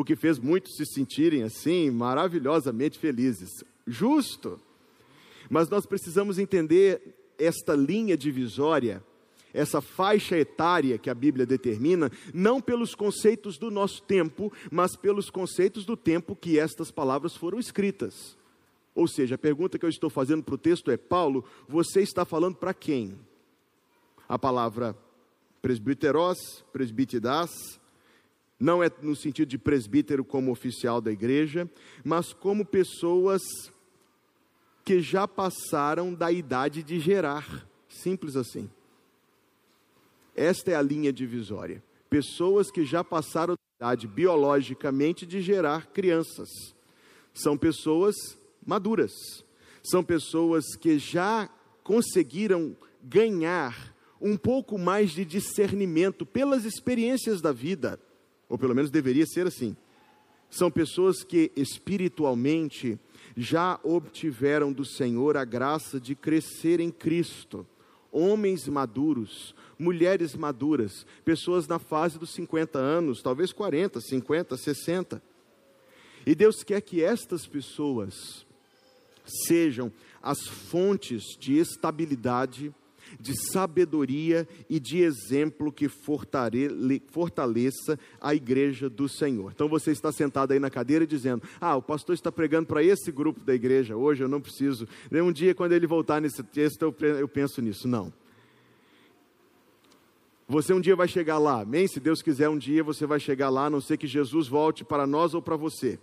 o 0.01 0.05
que 0.05 0.17
fez 0.17 0.39
muitos 0.39 0.77
se 0.77 0.87
sentirem 0.87 1.43
assim 1.43 1.91
maravilhosamente 1.91 2.99
felizes. 2.99 3.63
Justo. 3.87 4.61
Mas 5.49 5.69
nós 5.69 5.85
precisamos 5.85 6.39
entender 6.39 7.33
esta 7.39 7.75
linha 7.75 8.17
divisória, 8.17 9.03
essa 9.53 9.81
faixa 9.81 10.39
etária 10.39 10.97
que 10.97 11.11
a 11.11 11.15
Bíblia 11.15 11.45
determina, 11.45 12.11
não 12.33 12.61
pelos 12.61 12.95
conceitos 12.95 13.59
do 13.59 13.71
nosso 13.71 14.03
tempo, 14.03 14.53
mas 14.71 14.97
pelos 14.97 15.29
conceitos 15.29 15.85
do 15.85 15.97
tempo 15.97 16.37
que 16.37 16.59
estas 16.59 16.91
palavras 16.91 17.35
foram 17.35 17.59
escritas. 17.59 18.39
Ou 18.95 19.09
seja, 19.09 19.35
a 19.35 19.39
pergunta 19.39 19.79
que 19.79 19.85
eu 19.85 19.91
estou 19.91 20.11
fazendo 20.11 20.43
para 20.43 20.55
o 20.55 20.59
texto 20.59 20.91
é: 20.91 20.97
Paulo, 20.97 21.45
você 21.69 22.01
está 22.01 22.25
falando 22.25 22.57
para 22.57 22.75
quem? 22.75 23.19
A 24.29 24.39
palavra 24.39 24.97
presbiteros, 25.61 26.65
presbitidas, 26.73 27.80
não 28.61 28.85
é 28.85 28.91
no 29.01 29.17
sentido 29.17 29.49
de 29.49 29.57
presbítero 29.57 30.23
como 30.23 30.53
oficial 30.53 31.01
da 31.01 31.11
igreja, 31.11 31.69
mas 32.05 32.35
como 32.35 32.63
pessoas 32.63 33.41
que 34.85 35.01
já 35.01 35.27
passaram 35.27 36.13
da 36.13 36.31
idade 36.31 36.83
de 36.83 37.01
gerar. 37.01 37.67
Simples 37.89 38.37
assim. 38.37 38.69
Esta 40.37 40.73
é 40.73 40.75
a 40.75 40.83
linha 40.83 41.11
divisória. 41.11 41.83
Pessoas 42.11 42.71
que 42.71 42.85
já 42.85 43.03
passaram 43.03 43.55
da 43.55 43.87
idade 43.87 44.07
biologicamente 44.07 45.25
de 45.25 45.41
gerar 45.41 45.87
crianças. 45.87 46.49
São 47.33 47.57
pessoas 47.57 48.15
maduras. 48.65 49.13
São 49.83 50.05
pessoas 50.05 50.77
que 50.77 50.99
já 50.99 51.49
conseguiram 51.83 52.77
ganhar 53.03 53.97
um 54.21 54.37
pouco 54.37 54.77
mais 54.77 55.13
de 55.13 55.25
discernimento 55.25 56.27
pelas 56.27 56.67
experiências 56.67 57.41
da 57.41 57.53
vida 57.53 57.99
ou 58.51 58.59
pelo 58.59 58.75
menos 58.75 58.91
deveria 58.91 59.25
ser 59.25 59.47
assim. 59.47 59.77
São 60.51 60.69
pessoas 60.69 61.23
que 61.23 61.53
espiritualmente 61.55 62.99
já 63.37 63.79
obtiveram 63.85 64.73
do 64.73 64.85
Senhor 64.85 65.37
a 65.37 65.45
graça 65.45 66.01
de 66.01 66.17
crescer 66.17 66.81
em 66.81 66.91
Cristo. 66.91 67.65
Homens 68.11 68.67
maduros, 68.67 69.55
mulheres 69.79 70.35
maduras, 70.35 71.07
pessoas 71.25 71.69
na 71.69 71.79
fase 71.79 72.19
dos 72.19 72.35
50 72.35 72.77
anos, 72.77 73.23
talvez 73.23 73.53
40, 73.53 74.01
50, 74.01 74.57
60. 74.57 75.23
E 76.27 76.35
Deus 76.35 76.65
quer 76.65 76.81
que 76.81 77.05
estas 77.05 77.47
pessoas 77.47 78.45
sejam 79.47 79.93
as 80.21 80.41
fontes 80.49 81.23
de 81.39 81.57
estabilidade 81.57 82.75
de 83.19 83.35
sabedoria 83.51 84.47
e 84.69 84.79
de 84.79 85.03
exemplo 85.03 85.73
que 85.73 85.89
fortaleça 85.89 87.99
a 88.21 88.35
igreja 88.35 88.89
do 88.89 89.09
Senhor. 89.09 89.53
Então 89.53 89.69
você 89.69 89.91
está 89.91 90.13
sentado 90.13 90.53
aí 90.53 90.59
na 90.59 90.71
cadeira 90.71 91.07
dizendo: 91.07 91.43
Ah, 91.61 91.77
o 91.77 91.83
pastor 91.83 92.15
está 92.15 92.31
pregando 92.31 92.67
para 92.67 92.83
esse 92.83 93.11
grupo 93.11 93.41
da 93.41 93.55
igreja 93.55 93.97
hoje, 93.97 94.23
eu 94.23 94.29
não 94.29 94.41
preciso. 94.41 94.87
Um 95.11 95.33
dia, 95.33 95.55
quando 95.55 95.73
ele 95.73 95.87
voltar 95.87 96.21
nesse 96.21 96.43
texto, 96.43 96.83
eu 96.83 97.29
penso 97.29 97.63
nisso. 97.63 97.89
Não. 97.89 98.13
Você 100.49 100.75
um 100.75 100.81
dia 100.81 100.97
vai 100.97 101.07
chegar 101.07 101.39
lá, 101.39 101.61
amém? 101.61 101.87
Se 101.87 102.01
Deus 102.01 102.21
quiser, 102.21 102.49
um 102.49 102.59
dia 102.59 102.83
você 102.83 103.07
vai 103.07 103.21
chegar 103.21 103.51
lá, 103.51 103.67
a 103.67 103.71
não 103.71 103.81
ser 103.81 103.97
que 103.97 104.09
Jesus 104.09 104.49
volte 104.49 104.85
para 104.85 105.07
nós 105.07 105.33
ou 105.33 105.41
para 105.41 105.55
você. 105.55 105.97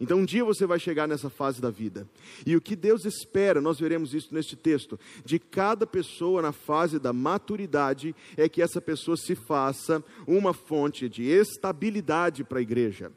Então, 0.00 0.18
um 0.18 0.24
dia 0.24 0.44
você 0.44 0.64
vai 0.64 0.78
chegar 0.78 1.08
nessa 1.08 1.28
fase 1.28 1.60
da 1.60 1.70
vida. 1.70 2.06
E 2.46 2.54
o 2.54 2.60
que 2.60 2.76
Deus 2.76 3.04
espera, 3.04 3.60
nós 3.60 3.80
veremos 3.80 4.14
isso 4.14 4.32
neste 4.32 4.54
texto, 4.54 4.98
de 5.24 5.38
cada 5.38 5.86
pessoa 5.86 6.40
na 6.40 6.52
fase 6.52 6.98
da 6.98 7.12
maturidade, 7.12 8.14
é 8.36 8.48
que 8.48 8.62
essa 8.62 8.80
pessoa 8.80 9.16
se 9.16 9.34
faça 9.34 10.02
uma 10.26 10.54
fonte 10.54 11.08
de 11.08 11.24
estabilidade 11.24 12.44
para 12.44 12.58
a 12.58 12.62
igreja, 12.62 13.10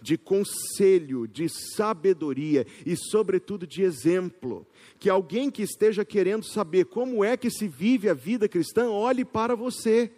de 0.00 0.16
conselho, 0.16 1.26
de 1.26 1.48
sabedoria 1.48 2.66
e, 2.86 2.96
sobretudo, 2.96 3.66
de 3.66 3.82
exemplo. 3.82 4.66
Que 4.98 5.10
alguém 5.10 5.50
que 5.50 5.62
esteja 5.62 6.04
querendo 6.04 6.44
saber 6.44 6.84
como 6.86 7.24
é 7.24 7.36
que 7.36 7.50
se 7.50 7.66
vive 7.66 8.08
a 8.08 8.14
vida 8.14 8.48
cristã, 8.48 8.88
olhe 8.88 9.24
para 9.24 9.56
você 9.56 10.12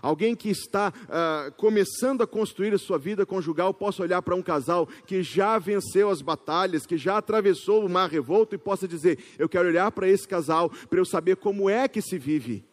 Alguém 0.00 0.34
que 0.34 0.48
está 0.48 0.92
uh, 0.92 1.52
começando 1.56 2.22
a 2.22 2.26
construir 2.26 2.72
a 2.72 2.78
sua 2.78 2.98
vida 2.98 3.26
conjugal 3.26 3.74
possa 3.74 4.02
olhar 4.02 4.22
para 4.22 4.34
um 4.34 4.42
casal 4.42 4.88
que 5.06 5.22
já 5.22 5.58
venceu 5.58 6.08
as 6.08 6.22
batalhas, 6.22 6.86
que 6.86 6.96
já 6.96 7.18
atravessou 7.18 7.84
o 7.84 7.88
mar 7.88 8.08
revolto 8.08 8.54
e 8.54 8.58
possa 8.58 8.86
dizer: 8.86 9.18
Eu 9.38 9.48
quero 9.48 9.68
olhar 9.68 9.90
para 9.90 10.08
esse 10.08 10.26
casal 10.26 10.70
para 10.70 10.98
eu 11.00 11.04
saber 11.04 11.36
como 11.36 11.68
é 11.68 11.88
que 11.88 12.00
se 12.00 12.18
vive. 12.18 12.64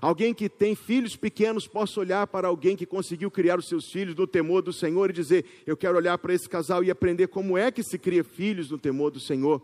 Alguém 0.00 0.32
que 0.32 0.48
tem 0.48 0.76
filhos 0.76 1.16
pequenos 1.16 1.66
possa 1.66 1.98
olhar 1.98 2.26
para 2.28 2.46
alguém 2.46 2.76
que 2.76 2.86
conseguiu 2.86 3.30
criar 3.30 3.58
os 3.58 3.68
seus 3.68 3.90
filhos 3.90 4.14
no 4.14 4.26
temor 4.26 4.62
do 4.62 4.72
Senhor 4.72 5.10
e 5.10 5.12
dizer: 5.12 5.44
Eu 5.66 5.76
quero 5.76 5.98
olhar 5.98 6.16
para 6.18 6.32
esse 6.32 6.48
casal 6.48 6.82
e 6.82 6.90
aprender 6.90 7.28
como 7.28 7.58
é 7.58 7.70
que 7.70 7.82
se 7.82 7.98
cria 7.98 8.24
filhos 8.24 8.70
no 8.70 8.78
temor 8.78 9.10
do 9.10 9.20
Senhor. 9.20 9.60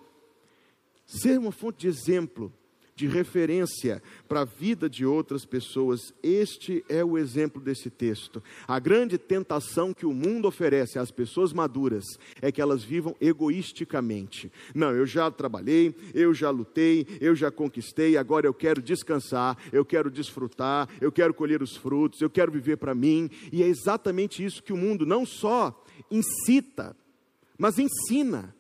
Ser 1.07 1.39
uma 1.39 1.53
fonte 1.53 1.81
de 1.81 1.89
exemplo 1.89 2.53
de 2.97 3.07
referência 3.07 4.03
para 4.29 4.43
a 4.43 4.45
vida 4.45 4.89
de 4.89 5.05
outras 5.05 5.45
pessoas. 5.45 6.01
Este 6.23 6.85
é 6.89 7.05
o 7.05 7.19
exemplo 7.19 7.61
desse 7.61 7.91
texto. 7.91 8.43
A 8.69 8.79
grande 8.79 9.19
tentação 9.19 9.93
que 9.93 10.07
o 10.07 10.13
mundo 10.13 10.47
oferece 10.47 10.99
às 10.99 11.11
pessoas 11.11 11.53
maduras 11.53 12.05
é 12.41 12.53
que 12.53 12.61
elas 12.61 12.85
vivam 12.85 13.17
egoisticamente. 13.21 14.51
Não, 14.75 14.91
eu 14.91 15.07
já 15.07 15.31
trabalhei, 15.31 15.95
eu 16.15 16.33
já 16.33 16.51
lutei, 16.51 17.07
eu 17.21 17.35
já 17.35 17.51
conquistei, 17.51 18.17
agora 18.17 18.47
eu 18.47 18.55
quero 18.55 18.81
descansar, 18.81 19.59
eu 19.73 19.85
quero 19.85 20.11
desfrutar, 20.11 20.89
eu 21.01 21.11
quero 21.11 21.35
colher 21.35 21.63
os 21.63 21.77
frutos, 21.77 22.21
eu 22.21 22.31
quero 22.31 22.53
viver 22.53 22.77
para 22.77 22.95
mim. 22.95 23.29
E 23.53 23.63
é 23.63 23.67
exatamente 23.67 24.45
isso 24.45 24.63
que 24.63 24.73
o 24.73 24.77
mundo 24.77 25.05
não 25.05 25.27
só 25.27 25.85
incita, 26.11 26.97
mas 27.59 27.79
ensina. 27.79 28.55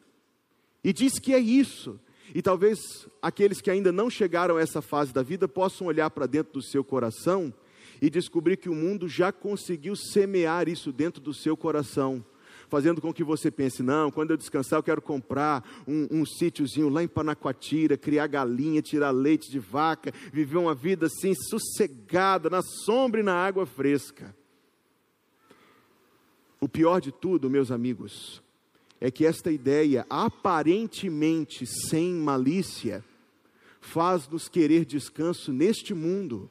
E 0.82 0.92
diz 0.92 1.18
que 1.18 1.32
é 1.32 1.38
isso 1.38 1.98
e 2.34 2.42
talvez 2.42 3.06
aqueles 3.22 3.60
que 3.60 3.70
ainda 3.70 3.92
não 3.92 4.10
chegaram 4.10 4.56
a 4.56 4.60
essa 4.60 4.82
fase 4.82 5.14
da 5.14 5.22
vida 5.22 5.46
possam 5.46 5.86
olhar 5.86 6.10
para 6.10 6.26
dentro 6.26 6.54
do 6.54 6.62
seu 6.62 6.82
coração 6.82 7.54
e 8.02 8.10
descobrir 8.10 8.56
que 8.56 8.68
o 8.68 8.74
mundo 8.74 9.08
já 9.08 9.30
conseguiu 9.30 9.94
semear 9.94 10.68
isso 10.68 10.90
dentro 10.90 11.22
do 11.22 11.32
seu 11.32 11.56
coração, 11.56 12.24
fazendo 12.68 13.00
com 13.00 13.14
que 13.14 13.22
você 13.22 13.52
pense: 13.52 13.84
não, 13.84 14.10
quando 14.10 14.32
eu 14.32 14.36
descansar, 14.36 14.80
eu 14.80 14.82
quero 14.82 15.00
comprar 15.00 15.64
um, 15.86 16.08
um 16.10 16.26
sítiozinho 16.26 16.88
lá 16.88 17.04
em 17.04 17.08
Panacoatira, 17.08 17.96
criar 17.96 18.26
galinha, 18.26 18.82
tirar 18.82 19.12
leite 19.12 19.48
de 19.48 19.60
vaca, 19.60 20.12
viver 20.32 20.56
uma 20.56 20.74
vida 20.74 21.06
assim 21.06 21.34
sossegada, 21.36 22.50
na 22.50 22.62
sombra 22.62 23.20
e 23.20 23.24
na 23.24 23.34
água 23.34 23.64
fresca. 23.64 24.34
O 26.60 26.68
pior 26.68 27.00
de 27.00 27.12
tudo, 27.12 27.48
meus 27.48 27.70
amigos, 27.70 28.42
é 29.04 29.10
que 29.10 29.26
esta 29.26 29.52
ideia, 29.52 30.06
aparentemente 30.08 31.66
sem 31.66 32.14
malícia, 32.14 33.04
faz-nos 33.78 34.48
querer 34.48 34.86
descanso 34.86 35.52
neste 35.52 35.92
mundo, 35.92 36.50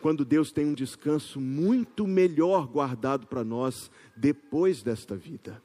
quando 0.00 0.24
Deus 0.24 0.50
tem 0.50 0.66
um 0.66 0.74
descanso 0.74 1.40
muito 1.40 2.04
melhor 2.04 2.66
guardado 2.66 3.28
para 3.28 3.44
nós 3.44 3.88
depois 4.16 4.82
desta 4.82 5.14
vida. 5.14 5.62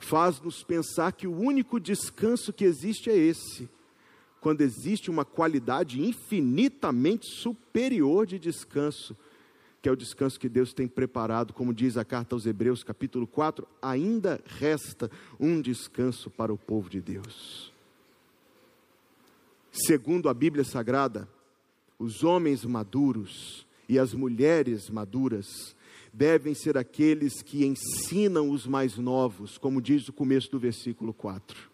Faz-nos 0.00 0.64
pensar 0.64 1.12
que 1.12 1.28
o 1.28 1.38
único 1.38 1.78
descanso 1.78 2.52
que 2.52 2.64
existe 2.64 3.08
é 3.10 3.16
esse, 3.16 3.68
quando 4.40 4.60
existe 4.60 5.08
uma 5.08 5.24
qualidade 5.24 6.02
infinitamente 6.02 7.30
superior 7.30 8.26
de 8.26 8.40
descanso 8.40 9.16
que 9.82 9.88
é 9.88 9.92
o 9.92 9.96
descanso 9.96 10.38
que 10.38 10.48
Deus 10.48 10.72
tem 10.72 10.86
preparado, 10.86 11.54
como 11.54 11.72
diz 11.72 11.96
a 11.96 12.04
carta 12.04 12.34
aos 12.34 12.44
Hebreus, 12.44 12.82
capítulo 12.82 13.26
4, 13.26 13.66
ainda 13.80 14.40
resta 14.44 15.10
um 15.38 15.60
descanso 15.60 16.30
para 16.30 16.52
o 16.52 16.58
povo 16.58 16.90
de 16.90 17.00
Deus. 17.00 17.72
Segundo 19.72 20.28
a 20.28 20.34
Bíblia 20.34 20.64
Sagrada, 20.64 21.28
os 21.98 22.24
homens 22.24 22.64
maduros 22.64 23.66
e 23.88 23.98
as 23.98 24.12
mulheres 24.12 24.90
maduras 24.90 25.74
devem 26.12 26.54
ser 26.54 26.76
aqueles 26.76 27.40
que 27.40 27.64
ensinam 27.64 28.50
os 28.50 28.66
mais 28.66 28.98
novos, 28.98 29.56
como 29.56 29.80
diz 29.80 30.08
o 30.08 30.12
começo 30.12 30.50
do 30.50 30.58
versículo 30.58 31.14
4. 31.14 31.69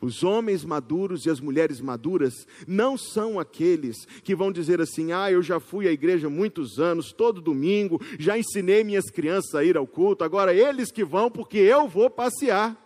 Os 0.00 0.22
homens 0.22 0.64
maduros 0.64 1.24
e 1.24 1.30
as 1.30 1.40
mulheres 1.40 1.80
maduras 1.80 2.46
não 2.66 2.96
são 2.96 3.38
aqueles 3.40 4.04
que 4.22 4.34
vão 4.34 4.52
dizer 4.52 4.80
assim: 4.80 5.12
ah, 5.12 5.30
eu 5.30 5.42
já 5.42 5.58
fui 5.58 5.88
à 5.88 5.92
igreja 5.92 6.28
muitos 6.28 6.78
anos, 6.78 7.12
todo 7.12 7.40
domingo, 7.40 8.00
já 8.18 8.38
ensinei 8.38 8.84
minhas 8.84 9.10
crianças 9.10 9.54
a 9.54 9.64
ir 9.64 9.76
ao 9.76 9.86
culto, 9.86 10.24
agora 10.24 10.54
eles 10.54 10.90
que 10.90 11.04
vão 11.04 11.30
porque 11.30 11.58
eu 11.58 11.88
vou 11.88 12.10
passear. 12.10 12.76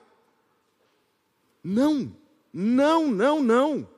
Não, 1.62 2.12
não, 2.52 3.10
não, 3.10 3.42
não. 3.42 3.88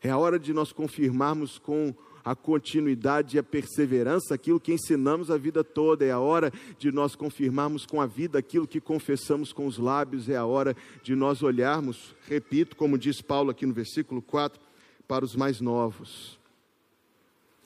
É 0.00 0.10
a 0.10 0.18
hora 0.18 0.38
de 0.38 0.52
nós 0.52 0.72
confirmarmos 0.72 1.58
com 1.58 1.94
a 2.24 2.34
continuidade 2.34 3.36
e 3.36 3.38
a 3.38 3.42
perseverança, 3.42 4.34
aquilo 4.34 4.60
que 4.60 4.72
ensinamos 4.72 5.30
a 5.30 5.36
vida 5.36 5.64
toda. 5.64 6.04
É 6.04 6.10
a 6.10 6.20
hora 6.20 6.52
de 6.78 6.92
nós 6.92 7.14
confirmarmos 7.14 7.84
com 7.84 8.00
a 8.00 8.06
vida 8.06 8.38
aquilo 8.38 8.66
que 8.66 8.80
confessamos 8.80 9.52
com 9.52 9.66
os 9.66 9.78
lábios. 9.78 10.28
É 10.28 10.36
a 10.36 10.44
hora 10.44 10.76
de 11.02 11.14
nós 11.14 11.42
olharmos, 11.42 12.14
repito, 12.28 12.76
como 12.76 12.96
diz 12.96 13.20
Paulo 13.20 13.50
aqui 13.50 13.66
no 13.66 13.72
versículo 13.72 14.22
4, 14.22 14.60
para 15.08 15.24
os 15.24 15.34
mais 15.34 15.60
novos. 15.60 16.38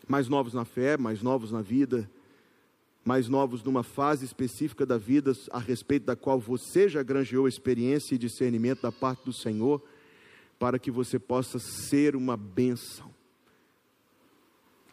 Mais 0.08 0.28
novos 0.28 0.54
na 0.54 0.64
fé, 0.64 0.96
mais 0.96 1.20
novos 1.20 1.50
na 1.50 1.60
vida, 1.60 2.08
mais 3.04 3.28
novos 3.28 3.62
numa 3.62 3.82
fase 3.82 4.25
específica 4.25 4.86
da 4.86 4.96
vida 4.96 5.32
a 5.50 5.58
respeito 5.58 6.06
da 6.06 6.16
qual 6.16 6.40
você 6.40 6.88
já 6.88 7.02
granjeou 7.02 7.46
experiência 7.46 8.14
e 8.14 8.18
discernimento 8.18 8.82
da 8.82 8.92
parte 8.92 9.25
do 9.25 9.32
Senhor, 9.32 9.82
para 10.58 10.78
que 10.78 10.90
você 10.90 11.18
possa 11.18 11.58
ser 11.58 12.16
uma 12.16 12.36
bênção 12.36 13.15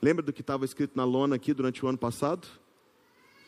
Lembra 0.04 0.22
do 0.22 0.34
que 0.34 0.42
estava 0.42 0.66
escrito 0.66 0.98
na 0.98 1.06
lona 1.06 1.38
aqui 1.38 1.54
durante 1.54 1.86
o 1.86 1.88
ano 1.88 1.98
passado? 1.98 2.46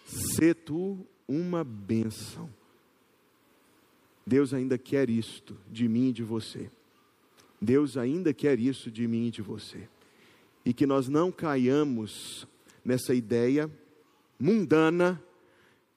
Se 0.06 0.54
tu 0.54 1.06
uma 1.28 1.66
bênção. 1.66 2.50
Deus 4.26 4.54
ainda 4.54 4.78
quer 4.78 5.10
isto 5.10 5.58
de 5.70 5.86
mim 5.90 6.08
e 6.08 6.14
de 6.14 6.24
você. 6.24 6.72
Deus 7.62 7.98
ainda 7.98 8.34
quer 8.34 8.58
isso 8.58 8.90
de 8.90 9.06
mim 9.06 9.28
e 9.28 9.32
de 9.32 9.42
você. 9.42 9.90
E 10.64 10.74
que 10.74 10.88
nós 10.88 11.10
não 11.10 11.30
caiamos 11.30 12.48
nessa 12.86 13.14
ideia 13.14 13.70
mundana 14.40 15.22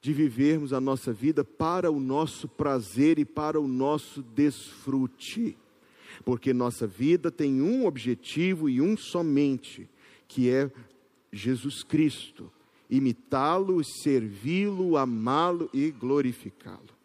de 0.00 0.12
vivermos 0.12 0.72
a 0.72 0.80
nossa 0.80 1.12
vida 1.12 1.44
para 1.44 1.88
o 1.88 2.00
nosso 2.00 2.48
prazer 2.48 3.20
e 3.20 3.24
para 3.24 3.60
o 3.60 3.68
nosso 3.68 4.24
desfrute. 4.24 5.56
Porque 6.24 6.52
nossa 6.52 6.84
vida 6.84 7.30
tem 7.30 7.62
um 7.62 7.86
objetivo 7.86 8.68
e 8.68 8.80
um 8.80 8.96
somente: 8.96 9.88
que 10.28 10.50
é 10.50 10.70
Jesus 11.32 11.82
Cristo, 11.82 12.52
imitá-lo, 12.88 13.82
servi-lo, 13.84 14.96
amá-lo 14.96 15.68
e 15.72 15.90
glorificá-lo. 15.90 16.98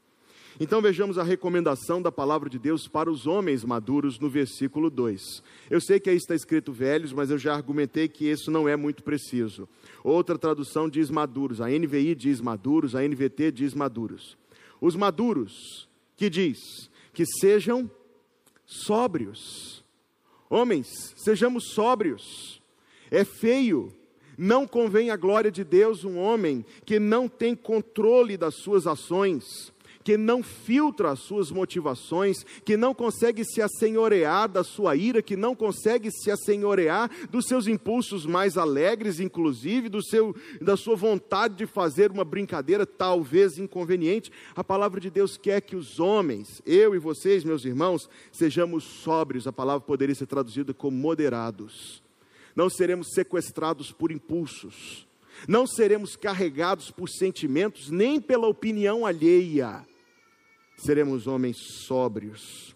Então 0.60 0.82
vejamos 0.82 1.18
a 1.18 1.24
recomendação 1.24 2.00
da 2.00 2.12
palavra 2.12 2.48
de 2.48 2.60
Deus 2.60 2.88
para 2.88 3.10
os 3.10 3.26
homens 3.26 3.64
maduros 3.64 4.20
no 4.20 4.30
versículo 4.30 4.90
2. 4.90 5.44
Eu 5.70 5.82
sei 5.82 6.00
que 6.00 6.10
aí 6.10 6.16
está 6.16 6.36
escrito 6.36 6.72
velhos, 6.72 7.12
mas 7.12 7.32
eu 7.32 7.40
já 7.40 7.56
argumentei 7.56 8.08
que 8.08 8.30
isso 8.30 8.52
não 8.52 8.70
é 8.70 8.76
muito 8.76 9.02
preciso. 9.04 9.68
Outra 10.04 10.38
tradução 10.38 10.88
diz 10.88 11.10
maduros, 11.10 11.60
a 11.60 11.68
NVI 11.68 12.14
diz 12.14 12.40
maduros, 12.40 12.94
a 12.94 13.02
NVT 13.02 13.52
diz 13.52 13.74
maduros. 13.74 14.38
Os 14.80 14.96
maduros, 14.96 15.88
que 16.16 16.30
diz 16.30 16.90
que 17.14 17.26
sejam 17.26 17.90
sóbrios. 18.66 19.84
Homens, 20.50 20.88
sejamos 21.18 21.72
sóbrios. 21.74 22.62
É 23.14 23.24
feio. 23.24 23.94
Não 24.36 24.66
convém 24.66 25.12
à 25.12 25.16
glória 25.16 25.52
de 25.52 25.64
Deus 25.64 26.04
um 26.04 26.18
homem 26.18 26.66
que 26.84 26.98
não 26.98 27.30
tem 27.30 27.56
controle 27.56 28.36
das 28.36 28.56
suas 28.56 28.88
ações, 28.88 29.72
que 30.04 30.18
não 30.18 30.42
filtra 30.42 31.12
as 31.12 31.20
suas 31.20 31.52
motivações, 31.52 32.44
que 32.66 32.76
não 32.76 32.92
consegue 32.92 33.46
se 33.46 33.62
assenhorear 33.62 34.50
da 34.50 34.64
sua 34.64 34.96
ira, 34.96 35.22
que 35.22 35.38
não 35.38 35.56
consegue 35.56 36.10
se 36.10 36.32
assenhorear 36.32 37.08
dos 37.30 37.46
seus 37.46 37.68
impulsos 37.68 38.26
mais 38.26 38.58
alegres, 38.58 39.20
inclusive 39.20 39.90
do 39.90 40.04
seu, 40.04 40.36
da 40.60 40.76
sua 40.76 40.96
vontade 40.96 41.54
de 41.54 41.68
fazer 41.68 42.10
uma 42.10 42.26
brincadeira 42.26 42.84
talvez 42.84 43.60
inconveniente. 43.60 44.32
A 44.56 44.64
palavra 44.64 45.00
de 45.00 45.12
Deus 45.12 45.38
quer 45.38 45.62
que 45.62 45.76
os 45.76 46.00
homens, 46.00 46.64
eu 46.66 46.96
e 46.96 46.98
vocês, 46.98 47.44
meus 47.44 47.64
irmãos, 47.64 48.10
sejamos 48.32 48.84
sóbrios. 48.84 49.46
A 49.46 49.54
palavra 49.54 49.86
poderia 49.86 50.16
ser 50.16 50.26
traduzida 50.26 50.74
como 50.74 50.98
moderados 50.98 52.03
não 52.56 52.70
seremos 52.70 53.10
sequestrados 53.14 53.92
por 53.92 54.12
impulsos, 54.12 55.08
Não 55.48 55.66
seremos 55.66 56.16
carregados 56.16 56.92
por 56.92 57.10
sentimentos 57.10 57.90
nem 57.90 58.22
pela 58.22 58.48
opinião 58.48 59.04
alheia. 59.04 59.86
Seremos 60.78 61.26
homens 61.26 61.58
sóbrios. 61.88 62.76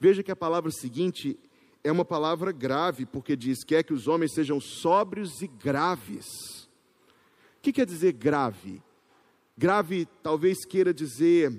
Veja 0.00 0.22
que 0.22 0.32
a 0.32 0.36
palavra 0.36 0.70
seguinte 0.70 1.38
é 1.84 1.92
uma 1.92 2.04
palavra 2.04 2.50
grave, 2.50 3.04
porque 3.04 3.36
diz: 3.36 3.62
quer 3.62 3.82
que 3.82 3.92
os 3.92 4.08
homens 4.08 4.32
sejam 4.32 4.58
sóbrios 4.58 5.42
e 5.42 5.46
graves. 5.46 6.26
O 7.58 7.60
que 7.62 7.72
quer 7.72 7.86
dizer 7.86 8.12
grave? 8.12 8.82
Grave 9.56 10.06
talvez 10.22 10.64
queira 10.64 10.94
dizer 10.94 11.52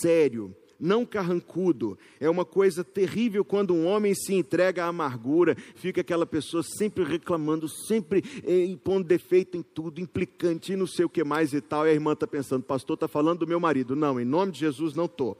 sério, 0.00 0.54
não 0.78 1.04
carrancudo. 1.04 1.98
É 2.20 2.28
uma 2.28 2.44
coisa 2.44 2.82
terrível 2.82 3.44
quando 3.44 3.74
um 3.74 3.86
homem 3.86 4.14
se 4.14 4.34
entrega 4.34 4.84
à 4.84 4.88
amargura, 4.88 5.56
fica 5.74 6.00
aquela 6.00 6.26
pessoa 6.26 6.62
sempre 6.62 7.04
reclamando, 7.04 7.68
sempre 7.68 8.22
eh, 8.44 8.64
impondo 8.64 9.06
defeito 9.06 9.56
em 9.56 9.62
tudo, 9.62 10.00
implicante 10.00 10.72
e 10.72 10.76
não 10.76 10.86
sei 10.86 11.04
o 11.04 11.08
que 11.08 11.24
mais 11.24 11.52
e 11.52 11.60
tal. 11.60 11.86
E 11.86 11.90
a 11.90 11.94
irmã 11.94 12.12
está 12.12 12.26
pensando, 12.26 12.62
pastor 12.62 12.94
está 12.94 13.08
falando 13.08 13.40
do 13.40 13.46
meu 13.46 13.60
marido. 13.60 13.96
Não, 13.96 14.20
em 14.20 14.24
nome 14.24 14.52
de 14.52 14.60
Jesus 14.60 14.94
não 14.94 15.06
estou. 15.06 15.36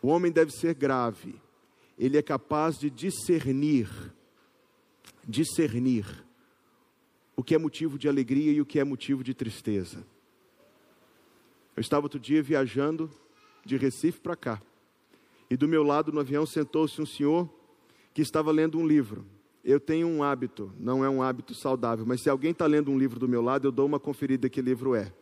O 0.00 0.08
homem 0.08 0.30
deve 0.30 0.52
ser 0.52 0.74
grave. 0.74 1.34
Ele 1.98 2.16
é 2.16 2.22
capaz 2.22 2.78
de 2.78 2.88
discernir, 2.88 3.88
discernir 5.26 6.06
o 7.34 7.42
que 7.42 7.54
é 7.54 7.58
motivo 7.58 7.98
de 7.98 8.08
alegria 8.08 8.52
e 8.52 8.60
o 8.60 8.66
que 8.66 8.78
é 8.78 8.84
motivo 8.84 9.24
de 9.24 9.34
tristeza. 9.34 10.04
Eu 11.78 11.80
estava 11.80 12.06
outro 12.06 12.18
dia 12.18 12.42
viajando 12.42 13.08
de 13.64 13.76
Recife 13.76 14.18
para 14.18 14.34
cá. 14.34 14.60
E 15.48 15.56
do 15.56 15.68
meu 15.68 15.84
lado 15.84 16.10
no 16.10 16.18
avião 16.18 16.44
sentou-se 16.44 17.00
um 17.00 17.06
senhor 17.06 17.48
que 18.12 18.20
estava 18.20 18.50
lendo 18.50 18.76
um 18.80 18.84
livro. 18.84 19.24
Eu 19.64 19.78
tenho 19.78 20.08
um 20.08 20.20
hábito, 20.20 20.72
não 20.76 21.04
é 21.04 21.08
um 21.08 21.22
hábito 21.22 21.54
saudável, 21.54 22.04
mas 22.04 22.20
se 22.20 22.28
alguém 22.28 22.50
está 22.50 22.66
lendo 22.66 22.90
um 22.90 22.98
livro 22.98 23.20
do 23.20 23.28
meu 23.28 23.40
lado, 23.40 23.68
eu 23.68 23.70
dou 23.70 23.86
uma 23.86 24.00
conferida 24.00 24.48
que 24.48 24.60
livro 24.60 24.96
é. 24.96 25.12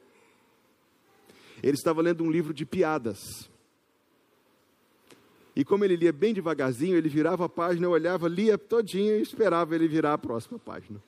Ele 1.62 1.74
estava 1.74 2.00
lendo 2.00 2.24
um 2.24 2.30
livro 2.30 2.54
de 2.54 2.64
piadas. 2.64 3.20
E 5.54 5.62
como 5.62 5.84
ele 5.84 5.96
lia 5.96 6.10
bem 6.10 6.32
devagarzinho, 6.32 6.96
ele 6.96 7.10
virava 7.10 7.44
a 7.44 7.50
página, 7.50 7.84
eu 7.84 7.90
olhava, 7.90 8.28
lia 8.28 8.56
todinho 8.56 9.18
e 9.18 9.20
esperava 9.20 9.74
ele 9.74 9.86
virar 9.86 10.14
a 10.14 10.18
próxima 10.18 10.58
página. 10.58 11.02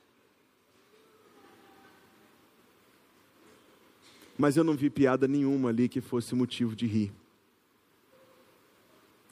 Mas 4.39 4.55
eu 4.55 4.63
não 4.63 4.73
vi 4.73 4.89
piada 4.89 5.27
nenhuma 5.27 5.67
ali 5.67 5.89
que 5.89 5.99
fosse 5.99 6.33
motivo 6.33 6.73
de 6.73 6.87
rir. 6.87 7.11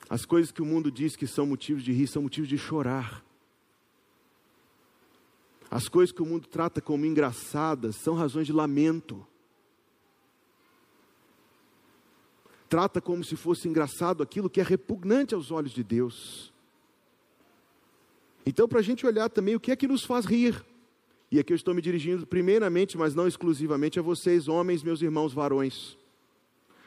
As 0.09 0.25
coisas 0.25 0.51
que 0.51 0.61
o 0.61 0.65
mundo 0.65 0.91
diz 0.91 1.15
que 1.15 1.25
são 1.25 1.45
motivos 1.45 1.81
de 1.81 1.93
rir 1.93 2.07
são 2.07 2.23
motivos 2.23 2.49
de 2.49 2.57
chorar. 2.57 3.23
As 5.71 5.87
coisas 5.87 6.13
que 6.13 6.21
o 6.21 6.25
mundo 6.25 6.45
trata 6.45 6.81
como 6.81 7.05
engraçadas 7.05 7.95
são 7.95 8.15
razões 8.15 8.45
de 8.47 8.51
lamento. 8.51 9.25
Trata 12.67 12.99
como 12.99 13.23
se 13.23 13.37
fosse 13.37 13.65
engraçado 13.65 14.21
aquilo 14.21 14.49
que 14.49 14.59
é 14.59 14.63
repugnante 14.63 15.33
aos 15.33 15.51
olhos 15.51 15.71
de 15.71 15.85
Deus. 15.85 16.51
Então, 18.45 18.67
para 18.67 18.79
a 18.79 18.83
gente 18.83 19.05
olhar 19.05 19.29
também 19.29 19.55
o 19.55 19.59
que 19.59 19.71
é 19.71 19.75
que 19.77 19.87
nos 19.87 20.03
faz 20.03 20.25
rir. 20.25 20.65
E 21.29 21.39
aqui 21.39 21.51
eu 21.51 21.55
estou 21.55 21.73
me 21.73 21.81
dirigindo 21.81 22.25
primeiramente, 22.25 22.97
mas 22.97 23.13
não 23.13 23.27
exclusivamente, 23.27 23.99
a 23.99 24.01
vocês, 24.01 24.47
homens, 24.47 24.83
meus 24.83 25.01
irmãos 25.01 25.33
varões. 25.33 25.97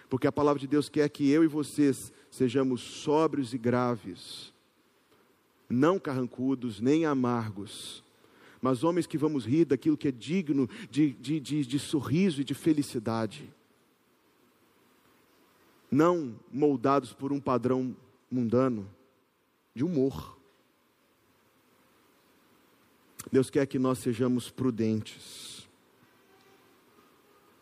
Porque 0.09 0.27
a 0.27 0.33
palavra 0.33 0.59
de 0.59 0.67
Deus 0.67 0.89
quer 0.89 1.09
que 1.09 1.29
eu 1.31 1.45
e 1.45 1.47
vocês 1.47 2.13
sejamos 2.31 2.81
sóbrios 2.81 3.53
e 3.53 3.59
graves, 3.59 4.53
não 5.69 5.99
carrancudos, 5.99 6.81
nem 6.81 7.05
amargos, 7.05 8.03
mas 8.61 8.83
homens 8.83 9.07
que 9.07 9.17
vamos 9.17 9.47
rir 9.47 9.65
daquilo 9.65 9.97
que 9.97 10.09
é 10.09 10.13
digno 10.13 10.69
de, 10.91 11.13
de, 11.13 11.39
de, 11.41 11.65
de 11.65 11.79
sorriso 11.79 12.41
e 12.41 12.45
de 12.45 12.55
felicidade. 12.55 13.49
Não 15.91 16.35
moldados 16.53 17.13
por 17.13 17.33
um 17.33 17.41
padrão 17.41 17.97
mundano, 18.31 18.89
de 19.75 19.85
humor. 19.85 20.40
Deus 23.31 23.51
quer 23.51 23.67
que 23.67 23.79
nós 23.79 23.99
sejamos 23.99 24.51
prudentes. 24.51 25.69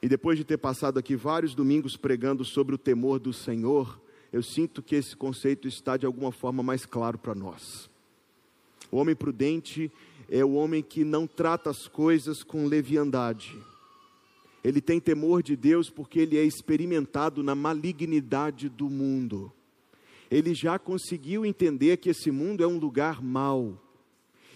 E 0.00 0.08
depois 0.08 0.38
de 0.38 0.44
ter 0.44 0.58
passado 0.58 0.98
aqui 0.98 1.16
vários 1.16 1.54
domingos 1.54 1.96
pregando 1.96 2.44
sobre 2.44 2.74
o 2.74 2.78
temor 2.78 3.18
do 3.18 3.32
Senhor, 3.32 4.00
eu 4.32 4.42
sinto 4.42 4.82
que 4.82 4.94
esse 4.94 5.16
conceito 5.16 5.66
está 5.66 5.96
de 5.96 6.06
alguma 6.06 6.30
forma 6.30 6.62
mais 6.62 6.86
claro 6.86 7.18
para 7.18 7.34
nós. 7.34 7.90
O 8.90 8.96
homem 8.96 9.16
prudente 9.16 9.90
é 10.30 10.44
o 10.44 10.52
homem 10.52 10.82
que 10.82 11.04
não 11.04 11.26
trata 11.26 11.70
as 11.70 11.88
coisas 11.88 12.42
com 12.42 12.66
leviandade. 12.66 13.58
Ele 14.62 14.80
tem 14.80 15.00
temor 15.00 15.42
de 15.42 15.56
Deus 15.56 15.90
porque 15.90 16.20
ele 16.20 16.38
é 16.38 16.44
experimentado 16.44 17.42
na 17.42 17.54
malignidade 17.54 18.68
do 18.68 18.88
mundo. 18.88 19.52
Ele 20.30 20.54
já 20.54 20.78
conseguiu 20.78 21.44
entender 21.44 21.96
que 21.96 22.10
esse 22.10 22.30
mundo 22.30 22.62
é 22.62 22.66
um 22.66 22.78
lugar 22.78 23.22
mau 23.22 23.78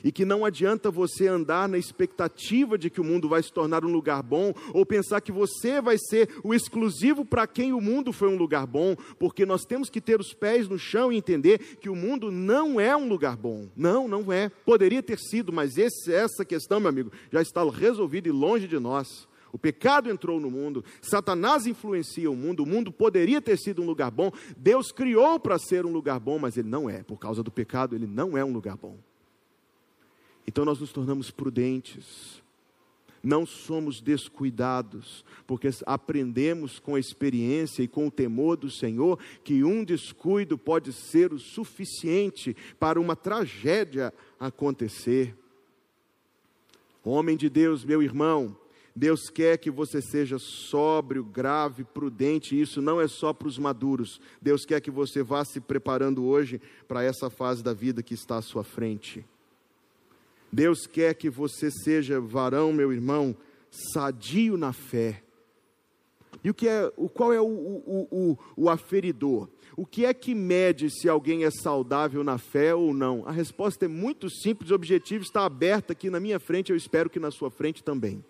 e 0.04 0.10
que 0.10 0.24
não 0.24 0.44
adianta 0.44 0.90
você 0.90 1.26
andar 1.26 1.68
na 1.68 1.78
expectativa 1.78 2.76
de 2.76 2.90
que 2.90 3.00
o 3.00 3.04
mundo 3.04 3.28
vai 3.28 3.42
se 3.42 3.52
tornar 3.52 3.84
um 3.84 3.92
lugar 3.92 4.22
bom, 4.22 4.52
ou 4.72 4.84
pensar 4.84 5.20
que 5.20 5.32
você 5.32 5.80
vai 5.80 5.96
ser 5.98 6.28
o 6.42 6.54
exclusivo 6.54 7.24
para 7.24 7.46
quem 7.46 7.72
o 7.72 7.80
mundo 7.80 8.12
foi 8.12 8.28
um 8.28 8.36
lugar 8.36 8.66
bom, 8.66 8.96
porque 9.18 9.46
nós 9.46 9.64
temos 9.64 9.88
que 9.88 10.00
ter 10.00 10.20
os 10.20 10.32
pés 10.32 10.68
no 10.68 10.78
chão 10.78 11.12
e 11.12 11.16
entender 11.16 11.58
que 11.80 11.88
o 11.88 11.96
mundo 11.96 12.30
não 12.30 12.80
é 12.80 12.96
um 12.96 13.08
lugar 13.08 13.36
bom. 13.36 13.68
Não, 13.76 14.08
não 14.08 14.32
é. 14.32 14.48
Poderia 14.48 15.02
ter 15.02 15.18
sido, 15.18 15.52
mas 15.52 15.76
esse, 15.76 16.12
essa 16.12 16.44
questão, 16.44 16.80
meu 16.80 16.88
amigo, 16.88 17.12
já 17.30 17.40
está 17.40 17.62
resolvida 17.68 18.28
e 18.28 18.32
longe 18.32 18.66
de 18.66 18.78
nós. 18.78 19.28
O 19.52 19.58
pecado 19.58 20.10
entrou 20.10 20.40
no 20.40 20.50
mundo, 20.50 20.82
Satanás 21.02 21.66
influencia 21.66 22.30
o 22.30 22.34
mundo, 22.34 22.62
o 22.62 22.66
mundo 22.66 22.90
poderia 22.90 23.40
ter 23.40 23.58
sido 23.58 23.82
um 23.82 23.86
lugar 23.86 24.10
bom, 24.10 24.32
Deus 24.56 24.90
criou 24.90 25.38
para 25.38 25.58
ser 25.58 25.84
um 25.84 25.92
lugar 25.92 26.18
bom, 26.18 26.38
mas 26.38 26.56
ele 26.56 26.70
não 26.70 26.88
é, 26.88 27.02
por 27.02 27.18
causa 27.18 27.42
do 27.42 27.50
pecado, 27.50 27.94
ele 27.94 28.06
não 28.06 28.36
é 28.36 28.42
um 28.42 28.52
lugar 28.52 28.78
bom. 28.78 28.96
Então 30.46 30.64
nós 30.64 30.80
nos 30.80 30.92
tornamos 30.92 31.30
prudentes, 31.30 32.42
não 33.22 33.46
somos 33.46 34.00
descuidados, 34.00 35.24
porque 35.46 35.70
aprendemos 35.86 36.80
com 36.80 36.96
a 36.96 37.00
experiência 37.00 37.82
e 37.82 37.88
com 37.88 38.08
o 38.08 38.10
temor 38.10 38.56
do 38.56 38.68
Senhor 38.68 39.18
que 39.44 39.62
um 39.62 39.84
descuido 39.84 40.58
pode 40.58 40.92
ser 40.92 41.32
o 41.32 41.38
suficiente 41.38 42.56
para 42.80 43.00
uma 43.00 43.14
tragédia 43.14 44.12
acontecer. 44.40 45.36
Homem 47.04 47.36
de 47.36 47.48
Deus, 47.48 47.84
meu 47.84 48.02
irmão, 48.02 48.56
Deus 48.94 49.30
quer 49.30 49.56
que 49.56 49.70
você 49.70 50.02
seja 50.02 50.38
sóbrio, 50.38 51.24
grave, 51.24 51.82
prudente, 51.82 52.54
e 52.54 52.60
isso 52.60 52.82
não 52.82 53.00
é 53.00 53.08
só 53.08 53.32
para 53.32 53.48
os 53.48 53.58
maduros. 53.58 54.20
Deus 54.40 54.66
quer 54.66 54.80
que 54.80 54.90
você 54.90 55.22
vá 55.22 55.44
se 55.44 55.60
preparando 55.60 56.24
hoje 56.24 56.60
para 56.86 57.02
essa 57.02 57.30
fase 57.30 57.62
da 57.62 57.72
vida 57.72 58.02
que 58.02 58.14
está 58.14 58.36
à 58.36 58.42
sua 58.42 58.62
frente. 58.62 59.24
Deus 60.52 60.86
quer 60.86 61.14
que 61.14 61.30
você 61.30 61.70
seja 61.70 62.20
varão, 62.20 62.72
meu 62.72 62.92
irmão, 62.92 63.34
sadio 63.70 64.58
na 64.58 64.72
fé. 64.72 65.22
E 66.44 66.50
o 66.50 66.54
que 66.54 66.68
é, 66.68 66.92
o, 66.96 67.08
qual 67.08 67.32
é 67.32 67.40
o, 67.40 67.46
o, 67.46 68.08
o, 68.10 68.38
o 68.56 68.68
aferidor? 68.68 69.48
O 69.76 69.86
que 69.86 70.04
é 70.04 70.12
que 70.12 70.34
mede 70.34 70.90
se 70.90 71.08
alguém 71.08 71.44
é 71.44 71.50
saudável 71.50 72.22
na 72.22 72.36
fé 72.36 72.74
ou 72.74 72.92
não? 72.92 73.26
A 73.26 73.32
resposta 73.32 73.86
é 73.86 73.88
muito 73.88 74.28
simples 74.28 74.70
e 74.70 74.74
objetiva, 74.74 75.24
está 75.24 75.46
aberta 75.46 75.92
aqui 75.92 76.10
na 76.10 76.20
minha 76.20 76.38
frente, 76.38 76.70
eu 76.70 76.76
espero 76.76 77.08
que 77.08 77.18
na 77.18 77.30
sua 77.30 77.50
frente 77.50 77.82
também. 77.82 78.22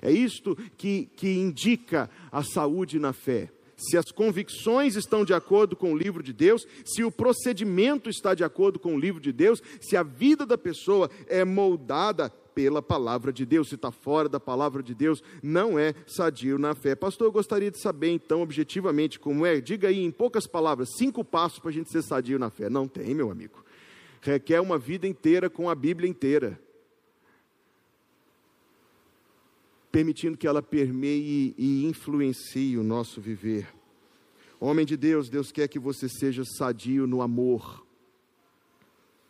É 0.00 0.12
isto 0.12 0.56
que, 0.76 1.08
que 1.16 1.28
indica 1.28 2.08
a 2.30 2.44
saúde 2.44 2.98
na 2.98 3.12
fé 3.12 3.50
se 3.76 3.96
as 3.96 4.10
convicções 4.10 4.96
estão 4.96 5.24
de 5.24 5.34
acordo 5.34 5.76
com 5.76 5.92
o 5.92 5.96
livro 5.96 6.22
de 6.22 6.32
Deus, 6.32 6.66
se 6.84 7.04
o 7.04 7.10
procedimento 7.10 8.08
está 8.08 8.34
de 8.34 8.42
acordo 8.42 8.78
com 8.78 8.94
o 8.94 8.98
livro 8.98 9.20
de 9.20 9.32
Deus, 9.32 9.62
se 9.80 9.96
a 9.96 10.02
vida 10.02 10.46
da 10.46 10.56
pessoa 10.56 11.10
é 11.26 11.44
moldada 11.44 12.30
pela 12.54 12.80
palavra 12.80 13.30
de 13.30 13.44
Deus, 13.44 13.68
se 13.68 13.74
está 13.74 13.90
fora 13.90 14.30
da 14.30 14.40
palavra 14.40 14.82
de 14.82 14.94
Deus, 14.94 15.22
não 15.42 15.78
é 15.78 15.94
sadio 16.06 16.58
na 16.58 16.74
fé. 16.74 16.94
Pastor, 16.94 17.26
eu 17.26 17.32
gostaria 17.32 17.70
de 17.70 17.78
saber 17.78 18.08
então, 18.08 18.40
objetivamente, 18.40 19.20
como 19.20 19.44
é. 19.44 19.60
Diga 19.60 19.88
aí 19.88 20.02
em 20.02 20.10
poucas 20.10 20.46
palavras, 20.46 20.88
cinco 20.96 21.22
passos 21.22 21.58
para 21.58 21.68
a 21.68 21.72
gente 21.74 21.92
ser 21.92 22.02
sadio 22.02 22.38
na 22.38 22.48
fé. 22.48 22.70
Não 22.70 22.88
tem, 22.88 23.14
meu 23.14 23.30
amigo. 23.30 23.62
Requer 24.22 24.60
uma 24.60 24.78
vida 24.78 25.06
inteira 25.06 25.50
com 25.50 25.68
a 25.68 25.74
Bíblia 25.74 26.08
inteira. 26.08 26.58
Permitindo 29.96 30.36
que 30.36 30.46
ela 30.46 30.60
permeie 30.60 31.54
e 31.56 31.86
influencie 31.86 32.76
o 32.76 32.82
nosso 32.82 33.18
viver. 33.18 33.66
Homem 34.60 34.84
de 34.84 34.94
Deus, 34.94 35.30
Deus 35.30 35.50
quer 35.50 35.68
que 35.68 35.78
você 35.78 36.06
seja 36.06 36.44
sadio 36.44 37.06
no 37.06 37.22
amor, 37.22 37.82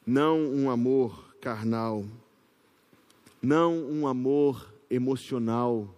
não 0.04 0.40
um 0.40 0.68
amor 0.68 1.36
carnal, 1.40 2.04
não 3.40 3.76
um 3.76 4.08
amor 4.08 4.74
emocional, 4.90 5.88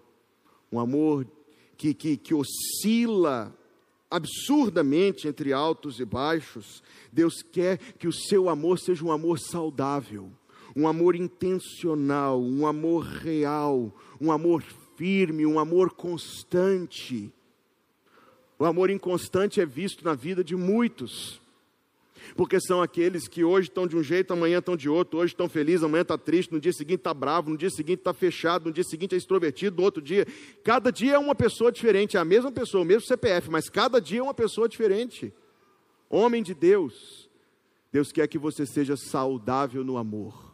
um 0.70 0.78
amor 0.78 1.26
que, 1.74 1.94
que, 1.94 2.18
que 2.18 2.34
oscila 2.34 3.56
absurdamente 4.10 5.26
entre 5.26 5.50
altos 5.50 5.98
e 5.98 6.04
baixos. 6.04 6.82
Deus 7.10 7.40
quer 7.40 7.78
que 7.94 8.06
o 8.06 8.12
seu 8.12 8.50
amor 8.50 8.78
seja 8.78 9.02
um 9.02 9.12
amor 9.12 9.38
saudável 9.38 10.30
um 10.74 10.86
amor 10.86 11.14
intencional, 11.14 12.40
um 12.40 12.66
amor 12.66 13.04
real, 13.04 13.92
um 14.20 14.30
amor 14.30 14.62
firme, 14.96 15.46
um 15.46 15.58
amor 15.58 15.92
constante. 15.92 17.32
O 18.58 18.64
amor 18.64 18.90
inconstante 18.90 19.60
é 19.60 19.66
visto 19.66 20.04
na 20.04 20.14
vida 20.14 20.42
de 20.42 20.56
muitos, 20.56 21.40
porque 22.36 22.60
são 22.60 22.82
aqueles 22.82 23.28
que 23.28 23.44
hoje 23.44 23.68
estão 23.68 23.86
de 23.86 23.96
um 23.96 24.02
jeito, 24.02 24.32
amanhã 24.32 24.58
estão 24.58 24.76
de 24.76 24.88
outro, 24.88 25.20
hoje 25.20 25.32
estão 25.32 25.48
felizes, 25.48 25.84
amanhã 25.84 26.02
está 26.02 26.18
triste, 26.18 26.52
no 26.52 26.60
dia 26.60 26.72
seguinte 26.72 26.98
está 26.98 27.14
bravo, 27.14 27.50
no 27.50 27.56
dia 27.56 27.70
seguinte 27.70 28.00
está 28.00 28.12
fechado, 28.12 28.66
no 28.66 28.72
dia 28.72 28.82
seguinte 28.82 29.14
é 29.14 29.18
extrovertido, 29.18 29.76
no 29.76 29.84
outro 29.84 30.02
dia. 30.02 30.26
Cada 30.64 30.90
dia 30.90 31.14
é 31.14 31.18
uma 31.18 31.36
pessoa 31.36 31.70
diferente, 31.70 32.16
é 32.16 32.20
a 32.20 32.24
mesma 32.24 32.50
pessoa, 32.50 32.82
o 32.82 32.86
mesmo 32.86 33.06
CPF, 33.06 33.48
mas 33.48 33.70
cada 33.70 34.00
dia 34.00 34.18
é 34.18 34.22
uma 34.22 34.34
pessoa 34.34 34.68
diferente. 34.68 35.32
Homem 36.10 36.42
de 36.42 36.54
Deus, 36.54 37.30
Deus 37.92 38.10
quer 38.10 38.26
que 38.26 38.38
você 38.38 38.66
seja 38.66 38.96
saudável 38.96 39.84
no 39.84 39.96
amor. 39.96 40.47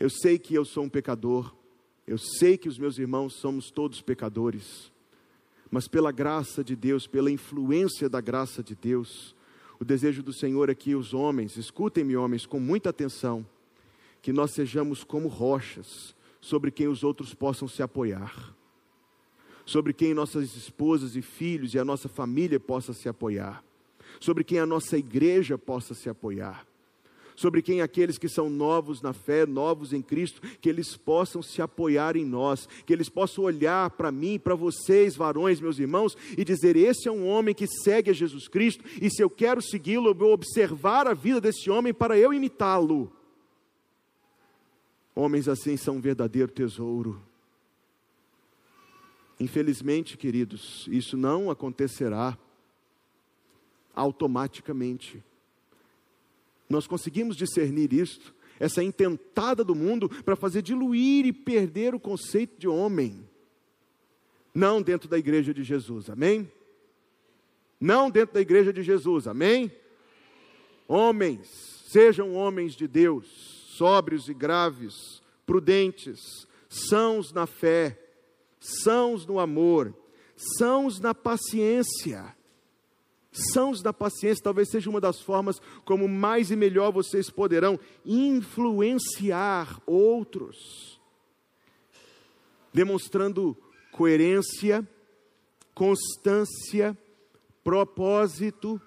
Eu 0.00 0.08
sei 0.08 0.38
que 0.38 0.54
eu 0.54 0.64
sou 0.64 0.84
um 0.84 0.88
pecador, 0.88 1.52
eu 2.06 2.16
sei 2.16 2.56
que 2.56 2.68
os 2.68 2.78
meus 2.78 2.98
irmãos 2.98 3.34
somos 3.34 3.68
todos 3.68 4.00
pecadores. 4.00 4.92
Mas 5.70 5.88
pela 5.88 6.12
graça 6.12 6.62
de 6.62 6.76
Deus, 6.76 7.06
pela 7.06 7.30
influência 7.30 8.08
da 8.08 8.20
graça 8.20 8.62
de 8.62 8.76
Deus, 8.76 9.34
o 9.80 9.84
desejo 9.84 10.22
do 10.22 10.32
Senhor 10.32 10.70
é 10.70 10.74
que 10.74 10.94
os 10.94 11.12
homens, 11.12 11.56
escutem-me, 11.56 12.16
homens, 12.16 12.46
com 12.46 12.60
muita 12.60 12.90
atenção, 12.90 13.44
que 14.22 14.32
nós 14.32 14.52
sejamos 14.52 15.02
como 15.02 15.26
rochas 15.26 16.14
sobre 16.40 16.70
quem 16.70 16.86
os 16.86 17.02
outros 17.02 17.34
possam 17.34 17.66
se 17.66 17.82
apoiar, 17.82 18.54
sobre 19.66 19.92
quem 19.92 20.14
nossas 20.14 20.56
esposas 20.56 21.16
e 21.16 21.22
filhos 21.22 21.74
e 21.74 21.78
a 21.78 21.84
nossa 21.84 22.08
família 22.08 22.60
possa 22.60 22.92
se 22.92 23.08
apoiar, 23.08 23.64
sobre 24.20 24.44
quem 24.44 24.60
a 24.60 24.66
nossa 24.66 24.96
igreja 24.96 25.58
possa 25.58 25.92
se 25.92 26.08
apoiar 26.08 26.68
sobre 27.38 27.62
quem 27.62 27.80
aqueles 27.80 28.18
que 28.18 28.28
são 28.28 28.50
novos 28.50 29.00
na 29.00 29.12
fé, 29.12 29.46
novos 29.46 29.92
em 29.92 30.02
Cristo, 30.02 30.42
que 30.60 30.68
eles 30.68 30.96
possam 30.96 31.40
se 31.40 31.62
apoiar 31.62 32.16
em 32.16 32.24
nós, 32.24 32.68
que 32.84 32.92
eles 32.92 33.08
possam 33.08 33.44
olhar 33.44 33.90
para 33.90 34.10
mim, 34.10 34.40
para 34.40 34.56
vocês, 34.56 35.14
varões, 35.14 35.60
meus 35.60 35.78
irmãos, 35.78 36.16
e 36.36 36.44
dizer: 36.44 36.74
esse 36.74 37.06
é 37.06 37.12
um 37.12 37.28
homem 37.28 37.54
que 37.54 37.68
segue 37.68 38.10
a 38.10 38.12
Jesus 38.12 38.48
Cristo, 38.48 38.84
e 39.00 39.08
se 39.08 39.22
eu 39.22 39.30
quero 39.30 39.62
segui-lo, 39.62 40.08
eu 40.08 40.14
vou 40.16 40.32
observar 40.32 41.06
a 41.06 41.14
vida 41.14 41.40
desse 41.40 41.70
homem 41.70 41.94
para 41.94 42.18
eu 42.18 42.32
imitá-lo. 42.32 43.12
Homens 45.14 45.46
assim 45.46 45.76
são 45.76 45.96
um 45.96 46.00
verdadeiro 46.00 46.50
tesouro. 46.50 47.22
Infelizmente, 49.38 50.16
queridos, 50.16 50.88
isso 50.90 51.16
não 51.16 51.52
acontecerá 51.52 52.36
automaticamente. 53.94 55.22
Nós 56.68 56.86
conseguimos 56.86 57.36
discernir 57.36 57.92
isto, 57.92 58.34
essa 58.60 58.82
intentada 58.82 59.64
do 59.64 59.74
mundo, 59.74 60.08
para 60.08 60.36
fazer 60.36 60.62
diluir 60.62 61.24
e 61.24 61.32
perder 61.32 61.94
o 61.94 62.00
conceito 62.00 62.58
de 62.58 62.68
homem. 62.68 63.26
Não 64.54 64.82
dentro 64.82 65.08
da 65.08 65.18
igreja 65.18 65.54
de 65.54 65.62
Jesus, 65.62 66.10
amém? 66.10 66.50
Não 67.80 68.10
dentro 68.10 68.34
da 68.34 68.40
igreja 68.40 68.72
de 68.72 68.82
Jesus, 68.82 69.26
amém? 69.26 69.70
Homens, 70.86 71.48
sejam 71.88 72.34
homens 72.34 72.74
de 72.74 72.88
Deus, 72.88 73.26
sóbrios 73.76 74.28
e 74.28 74.34
graves, 74.34 75.22
prudentes, 75.46 76.20
sãos 76.68 77.32
na 77.32 77.46
fé, 77.46 77.98
sãos 78.58 79.24
no 79.24 79.38
amor, 79.38 79.94
sãos 80.58 80.98
na 80.98 81.14
paciência 81.14 82.36
Sãos 83.30 83.82
da 83.82 83.92
paciência 83.92 84.42
talvez 84.42 84.70
seja 84.70 84.88
uma 84.88 85.00
das 85.00 85.20
formas 85.20 85.60
como 85.84 86.08
mais 86.08 86.50
e 86.50 86.56
melhor 86.56 86.90
vocês 86.90 87.28
poderão 87.30 87.78
influenciar 88.04 89.80
outros, 89.86 91.00
demonstrando 92.72 93.56
coerência, 93.92 94.86
constância, 95.74 96.96
propósito, 97.62 98.80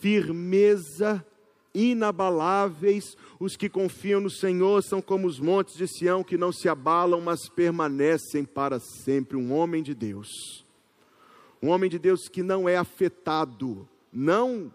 firmeza, 0.00 1.24
inabaláveis. 1.74 3.16
Os 3.38 3.56
que 3.56 3.68
confiam 3.68 4.20
no 4.20 4.30
Senhor 4.30 4.82
são 4.82 5.02
como 5.02 5.26
os 5.26 5.38
montes 5.38 5.76
de 5.76 5.86
Sião 5.86 6.24
que 6.24 6.38
não 6.38 6.50
se 6.50 6.68
abalam, 6.68 7.20
mas 7.20 7.48
permanecem 7.48 8.44
para 8.44 8.80
sempre. 8.80 9.36
Um 9.36 9.52
homem 9.52 9.82
de 9.82 9.94
Deus 9.94 10.62
um 11.62 11.68
homem 11.68 11.88
de 11.88 11.98
Deus 11.98 12.28
que 12.28 12.42
não 12.42 12.68
é 12.68 12.76
afetado, 12.76 13.88
não 14.12 14.74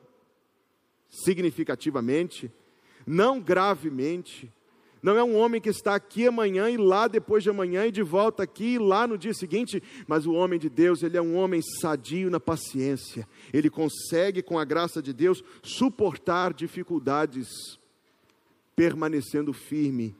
significativamente, 1.09 2.51
não 3.05 3.39
gravemente, 3.39 4.51
não 5.03 5.17
é 5.17 5.23
um 5.23 5.35
homem 5.35 5.61
que 5.61 5.69
está 5.69 5.95
aqui 5.95 6.27
amanhã 6.27 6.69
e 6.69 6.77
lá 6.77 7.07
depois 7.07 7.43
de 7.43 7.49
amanhã 7.49 7.85
e 7.85 7.91
de 7.91 8.01
volta 8.01 8.43
aqui 8.43 8.73
e 8.73 8.79
lá 8.79 9.05
no 9.05 9.17
dia 9.17 9.33
seguinte, 9.33 9.81
mas 10.07 10.25
o 10.25 10.33
homem 10.33 10.59
de 10.59 10.69
Deus, 10.69 11.03
ele 11.03 11.17
é 11.17 11.21
um 11.21 11.35
homem 11.35 11.61
sadio 11.81 12.29
na 12.29 12.39
paciência. 12.39 13.27
Ele 13.53 13.69
consegue 13.69 14.41
com 14.41 14.57
a 14.57 14.65
graça 14.65 15.01
de 15.01 15.13
Deus 15.13 15.43
suportar 15.61 16.53
dificuldades, 16.53 17.47
permanecendo 18.75 19.53
firme 19.53 20.15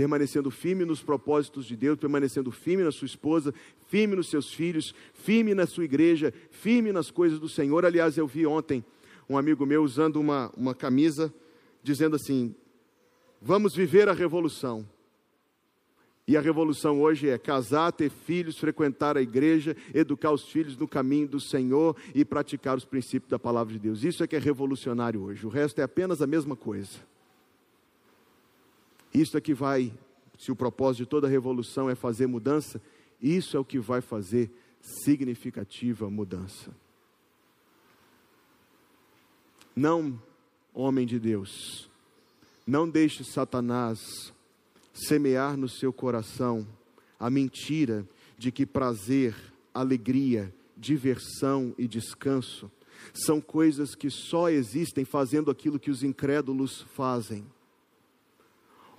permanecendo 0.00 0.50
firme 0.50 0.86
nos 0.86 1.02
propósitos 1.02 1.66
de 1.66 1.76
Deus, 1.76 1.98
permanecendo 1.98 2.50
firme 2.50 2.82
na 2.82 2.90
sua 2.90 3.04
esposa, 3.04 3.52
firme 3.90 4.14
nos 4.14 4.30
seus 4.30 4.54
filhos, 4.54 4.94
firme 5.12 5.52
na 5.52 5.66
sua 5.66 5.84
igreja, 5.84 6.32
firme 6.50 6.92
nas 6.92 7.10
coisas 7.10 7.40
do 7.40 7.48
Senhor. 7.48 7.84
Aliás, 7.84 8.16
eu 8.16 8.26
vi 8.26 8.46
ontem 8.46 8.84
um 9.28 9.36
amigo 9.36 9.66
meu 9.66 9.82
usando 9.82 10.16
uma, 10.16 10.50
uma 10.56 10.74
camisa 10.74 11.34
dizendo 11.82 12.14
assim: 12.14 12.54
Vamos 13.42 13.74
viver 13.74 14.08
a 14.08 14.12
revolução. 14.12 14.88
E 16.28 16.36
a 16.36 16.40
revolução 16.40 17.00
hoje 17.02 17.28
é 17.28 17.36
casar, 17.36 17.90
ter 17.90 18.08
filhos, 18.08 18.56
frequentar 18.56 19.16
a 19.16 19.22
igreja, 19.22 19.76
educar 19.92 20.30
os 20.30 20.44
filhos 20.44 20.76
no 20.76 20.86
caminho 20.86 21.26
do 21.26 21.40
Senhor 21.40 21.96
e 22.14 22.24
praticar 22.24 22.76
os 22.76 22.84
princípios 22.84 23.28
da 23.28 23.38
palavra 23.40 23.72
de 23.72 23.80
Deus. 23.80 24.04
Isso 24.04 24.22
é 24.22 24.28
que 24.28 24.36
é 24.36 24.38
revolucionário 24.38 25.20
hoje. 25.22 25.44
O 25.44 25.48
resto 25.48 25.80
é 25.80 25.82
apenas 25.82 26.22
a 26.22 26.28
mesma 26.28 26.54
coisa. 26.54 27.00
Isso 29.12 29.36
é 29.36 29.40
que 29.40 29.52
vai, 29.52 29.92
se 30.38 30.52
o 30.52 30.56
propósito 30.56 30.98
de 30.98 31.06
toda 31.06 31.26
revolução 31.26 31.90
é 31.90 31.96
fazer 31.96 32.28
mudança, 32.28 32.80
isso 33.20 33.56
é 33.56 33.60
o 33.60 33.64
que 33.64 33.78
vai 33.78 34.00
fazer 34.00 34.50
significativa 34.80 36.08
mudança. 36.08 36.74
Não, 39.74 40.20
homem 40.74 41.06
de 41.06 41.18
Deus, 41.18 41.88
não 42.66 42.88
deixe 42.88 43.24
Satanás 43.24 44.32
semear 44.92 45.56
no 45.56 45.68
seu 45.68 45.92
coração 45.92 46.66
a 47.18 47.30
mentira 47.30 48.06
de 48.36 48.50
que 48.50 48.64
prazer, 48.64 49.34
alegria, 49.72 50.52
diversão 50.76 51.74
e 51.76 51.86
descanso 51.86 52.70
são 53.14 53.40
coisas 53.40 53.94
que 53.94 54.10
só 54.10 54.48
existem 54.48 55.04
fazendo 55.04 55.50
aquilo 55.50 55.78
que 55.78 55.90
os 55.90 56.02
incrédulos 56.02 56.82
fazem. 56.94 57.44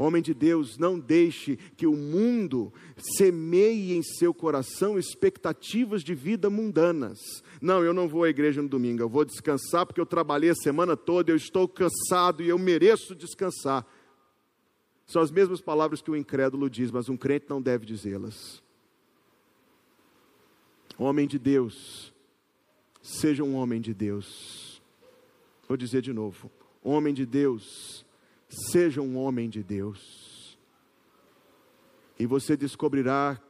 Homem 0.02 0.20
de 0.20 0.34
Deus, 0.34 0.80
não 0.80 0.98
deixe 0.98 1.58
que 1.78 1.86
o 1.86 1.96
mundo 1.96 2.74
semeie 2.98 3.94
em 3.94 4.02
seu 4.02 4.34
coração 4.34 4.98
expectativas 4.98 6.04
de 6.04 6.16
vida 6.16 6.50
mundanas. 6.50 7.20
Não, 7.62 7.84
eu 7.84 7.94
não 7.94 8.10
vou 8.10 8.24
à 8.24 8.30
igreja 8.30 8.64
no 8.64 8.68
domingo, 8.68 9.04
eu 9.04 9.08
vou 9.08 9.24
descansar 9.24 9.86
porque 9.86 10.02
eu 10.02 10.06
trabalhei 10.08 10.50
a 10.50 10.56
semana 10.56 10.98
toda, 10.98 11.32
eu 11.32 11.36
estou 11.36 11.68
cansado 11.68 12.42
e 12.42 12.50
eu 12.50 12.58
mereço 12.58 13.14
descansar. 13.14 13.86
São 15.06 15.22
as 15.22 15.30
mesmas 15.30 15.62
palavras 15.62 16.02
que 16.02 16.10
o 16.10 16.16
incrédulo 16.16 16.68
diz, 16.68 16.90
mas 16.90 17.08
um 17.08 17.16
crente 17.16 17.46
não 17.48 17.62
deve 17.62 17.86
dizê-las. 17.86 18.60
Homem 20.98 21.28
de 21.28 21.38
Deus, 21.38 22.12
seja 23.04 23.44
um 23.44 23.54
homem 23.54 23.80
de 23.80 23.94
Deus. 23.94 24.82
Vou 25.68 25.78
dizer 25.78 26.02
de 26.02 26.12
novo: 26.12 26.50
homem 26.84 27.14
de 27.14 27.24
Deus, 27.24 28.04
Seja 28.52 29.02
um 29.02 29.18
homem 29.18 29.50
de 29.50 29.64
Deus. 29.64 30.58
E 32.20 32.26
você 32.26 32.58
descobrirá 32.58 33.42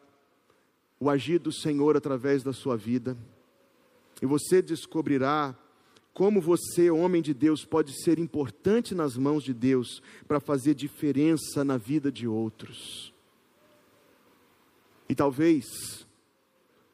o 1.00 1.10
agir 1.10 1.40
do 1.40 1.52
Senhor 1.52 1.98
através 1.98 2.44
da 2.44 2.54
sua 2.54 2.78
vida. 2.78 3.18
E 4.22 4.26
você 4.28 4.62
descobrirá 4.62 5.58
como 6.14 6.40
você, 6.40 6.92
homem 6.92 7.22
de 7.22 7.34
Deus, 7.34 7.66
pode 7.66 8.04
ser 8.04 8.20
importante 8.20 8.94
nas 8.94 9.18
mãos 9.18 9.44
de 9.44 9.54
Deus 9.54 10.04
para 10.28 10.40
fazer 10.40 10.76
diferença 10.76 11.64
na 11.64 11.78
vida 11.78 12.12
de 12.12 12.28
outros. 12.28 13.12
E 15.10 15.16
talvez, 15.16 16.06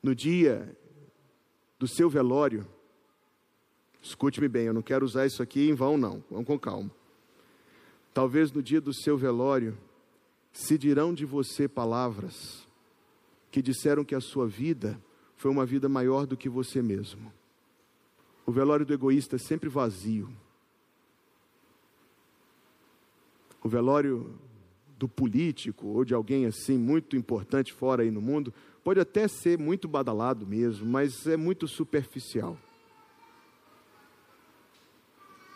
no 0.01 0.15
dia 0.15 0.75
do 1.77 1.87
seu 1.87 2.09
velório, 2.09 2.65
escute-me 4.01 4.47
bem, 4.47 4.67
eu 4.67 4.73
não 4.73 4.81
quero 4.81 5.05
usar 5.05 5.25
isso 5.25 5.43
aqui 5.43 5.67
em 5.67 5.73
vão, 5.73 5.97
não, 5.97 6.23
vamos 6.29 6.45
com 6.47 6.57
calma. 6.57 6.91
Talvez 8.17 8.51
no 8.51 8.63
dia 8.63 8.81
do 8.81 8.91
seu 8.91 9.15
velório 9.15 9.77
se 10.51 10.75
dirão 10.75 11.13
de 11.13 11.23
você 11.23 11.67
palavras 11.67 12.67
que 13.51 13.61
disseram 13.61 14.03
que 14.03 14.15
a 14.15 14.19
sua 14.19 14.47
vida 14.47 14.99
foi 15.35 15.51
uma 15.51 15.67
vida 15.67 15.87
maior 15.87 16.25
do 16.25 16.35
que 16.35 16.49
você 16.49 16.81
mesmo. 16.81 17.31
O 18.43 18.51
velório 18.51 18.87
do 18.87 18.91
egoísta 18.91 19.35
é 19.35 19.37
sempre 19.37 19.69
vazio. 19.69 20.35
O 23.63 23.69
velório 23.69 24.33
do 24.97 25.07
político 25.07 25.85
ou 25.85 26.03
de 26.03 26.15
alguém 26.15 26.47
assim 26.47 26.75
muito 26.75 27.15
importante 27.15 27.71
fora 27.71 28.01
aí 28.01 28.09
no 28.09 28.19
mundo 28.19 28.51
pode 28.83 28.99
até 28.99 29.27
ser 29.27 29.59
muito 29.59 29.87
badalado 29.87 30.43
mesmo, 30.43 30.87
mas 30.87 31.27
é 31.27 31.37
muito 31.37 31.67
superficial. 31.67 32.57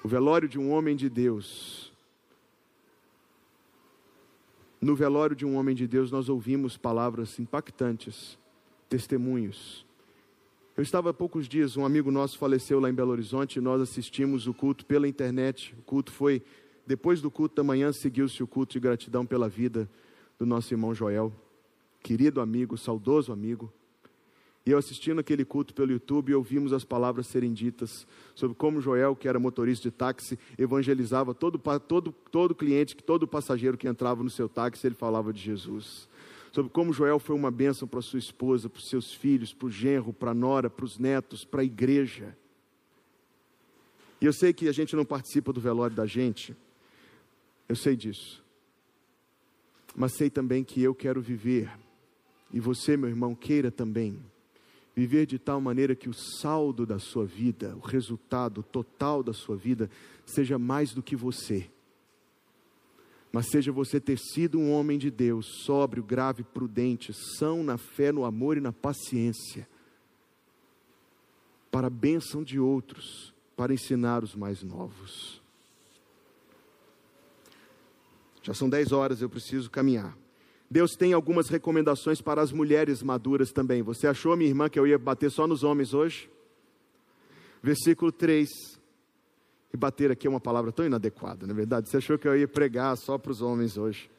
O 0.03 0.07
velório 0.07 0.47
de 0.47 0.59
um 0.59 0.69
homem 0.69 0.95
de 0.95 1.09
Deus. 1.09 1.90
No 4.81 4.95
velório 4.95 5.35
de 5.35 5.45
um 5.45 5.57
homem 5.57 5.75
de 5.75 5.87
Deus, 5.87 6.09
nós 6.09 6.27
ouvimos 6.27 6.75
palavras 6.75 7.37
impactantes, 7.37 8.35
testemunhos. 8.89 9.85
Eu 10.75 10.81
estava 10.81 11.11
há 11.11 11.13
poucos 11.13 11.47
dias, 11.47 11.77
um 11.77 11.85
amigo 11.85 12.09
nosso 12.09 12.39
faleceu 12.39 12.79
lá 12.79 12.89
em 12.89 12.93
Belo 12.93 13.11
Horizonte 13.11 13.57
e 13.57 13.61
nós 13.61 13.79
assistimos 13.79 14.47
o 14.47 14.55
culto 14.55 14.83
pela 14.83 15.07
internet. 15.07 15.75
O 15.77 15.83
culto 15.83 16.11
foi, 16.11 16.41
depois 16.87 17.21
do 17.21 17.29
culto 17.29 17.57
da 17.57 17.63
manhã, 17.63 17.93
seguiu-se 17.93 18.41
o 18.41 18.47
culto 18.47 18.73
de 18.73 18.79
gratidão 18.79 19.23
pela 19.23 19.47
vida 19.47 19.87
do 20.39 20.47
nosso 20.47 20.73
irmão 20.73 20.95
Joel, 20.95 21.31
querido 22.01 22.41
amigo, 22.41 22.75
saudoso 22.75 23.31
amigo. 23.31 23.71
E 24.65 24.69
eu 24.69 24.77
assistindo 24.77 25.19
aquele 25.19 25.43
culto 25.43 25.73
pelo 25.73 25.91
YouTube, 25.91 26.35
ouvimos 26.35 26.71
as 26.71 26.83
palavras 26.83 27.25
serem 27.25 27.51
ditas 27.51 28.05
sobre 28.35 28.55
como 28.55 28.79
Joel, 28.79 29.15
que 29.15 29.27
era 29.27 29.39
motorista 29.39 29.89
de 29.89 29.91
táxi, 29.91 30.37
evangelizava 30.57 31.33
todo, 31.33 31.59
todo, 31.87 32.11
todo 32.11 32.53
cliente, 32.53 32.95
todo 32.95 33.27
passageiro 33.27 33.77
que 33.77 33.87
entrava 33.87 34.23
no 34.23 34.29
seu 34.29 34.47
táxi, 34.47 34.85
ele 34.85 34.93
falava 34.93 35.33
de 35.33 35.41
Jesus. 35.41 36.07
Sobre 36.51 36.71
como 36.71 36.93
Joel 36.93 37.17
foi 37.17 37.35
uma 37.35 37.49
bênção 37.49 37.87
para 37.87 38.01
sua 38.01 38.19
esposa, 38.19 38.69
para 38.69 38.79
os 38.79 38.87
seus 38.87 39.11
filhos, 39.11 39.51
para 39.51 39.65
o 39.65 39.71
genro, 39.71 40.13
para 40.13 40.29
a 40.29 40.35
nora, 40.35 40.69
para 40.69 40.85
os 40.85 40.99
netos, 40.99 41.43
para 41.43 41.61
a 41.61 41.65
igreja. 41.65 42.37
E 44.19 44.25
eu 44.25 44.33
sei 44.33 44.53
que 44.53 44.67
a 44.67 44.71
gente 44.71 44.95
não 44.95 45.05
participa 45.05 45.51
do 45.51 45.59
velório 45.59 45.95
da 45.95 46.05
gente, 46.05 46.55
eu 47.67 47.75
sei 47.75 47.95
disso. 47.95 48.43
Mas 49.95 50.15
sei 50.15 50.29
também 50.29 50.63
que 50.63 50.83
eu 50.83 50.93
quero 50.93 51.19
viver, 51.19 51.71
e 52.53 52.59
você, 52.59 52.95
meu 52.95 53.09
irmão, 53.09 53.33
queira 53.33 53.71
também 53.71 54.21
Viver 55.01 55.25
de 55.25 55.39
tal 55.39 55.59
maneira 55.59 55.95
que 55.95 56.07
o 56.07 56.13
saldo 56.13 56.85
da 56.85 56.99
sua 56.99 57.25
vida, 57.25 57.75
o 57.75 57.79
resultado 57.79 58.61
total 58.61 59.23
da 59.23 59.33
sua 59.33 59.57
vida, 59.57 59.89
seja 60.27 60.59
mais 60.59 60.93
do 60.93 61.01
que 61.01 61.15
você. 61.15 61.67
Mas 63.31 63.47
seja 63.47 63.71
você 63.71 63.99
ter 63.99 64.19
sido 64.19 64.59
um 64.59 64.71
homem 64.71 64.99
de 64.99 65.09
Deus, 65.09 65.63
sóbrio, 65.65 66.03
grave, 66.03 66.43
prudente, 66.43 67.11
são 67.39 67.63
na 67.63 67.79
fé, 67.79 68.11
no 68.11 68.23
amor 68.23 68.57
e 68.57 68.61
na 68.61 68.71
paciência, 68.71 69.67
para 71.71 71.87
a 71.87 71.89
bênção 71.89 72.43
de 72.43 72.59
outros, 72.59 73.33
para 73.57 73.73
ensinar 73.73 74.23
os 74.23 74.35
mais 74.35 74.61
novos. 74.61 75.41
Já 78.43 78.53
são 78.53 78.69
dez 78.69 78.91
horas, 78.91 79.19
eu 79.19 79.29
preciso 79.31 79.67
caminhar. 79.67 80.15
Deus 80.71 80.95
tem 80.95 81.11
algumas 81.11 81.49
recomendações 81.49 82.21
para 82.21 82.41
as 82.41 82.53
mulheres 82.53 83.03
maduras 83.03 83.51
também. 83.51 83.81
Você 83.81 84.07
achou, 84.07 84.37
minha 84.37 84.49
irmã, 84.49 84.69
que 84.69 84.79
eu 84.79 84.87
ia 84.87 84.97
bater 84.97 85.29
só 85.29 85.45
nos 85.45 85.65
homens 85.65 85.93
hoje? 85.93 86.29
Versículo 87.61 88.09
3. 88.09 88.47
E 89.73 89.75
bater 89.75 90.11
aqui 90.11 90.27
é 90.27 90.29
uma 90.29 90.39
palavra 90.39 90.71
tão 90.71 90.85
inadequada, 90.85 91.45
não 91.45 91.53
é 91.53 91.57
verdade? 91.57 91.89
Você 91.89 91.97
achou 91.97 92.17
que 92.17 92.25
eu 92.25 92.37
ia 92.37 92.47
pregar 92.47 92.95
só 92.95 93.17
para 93.17 93.33
os 93.33 93.41
homens 93.41 93.77
hoje? 93.77 94.09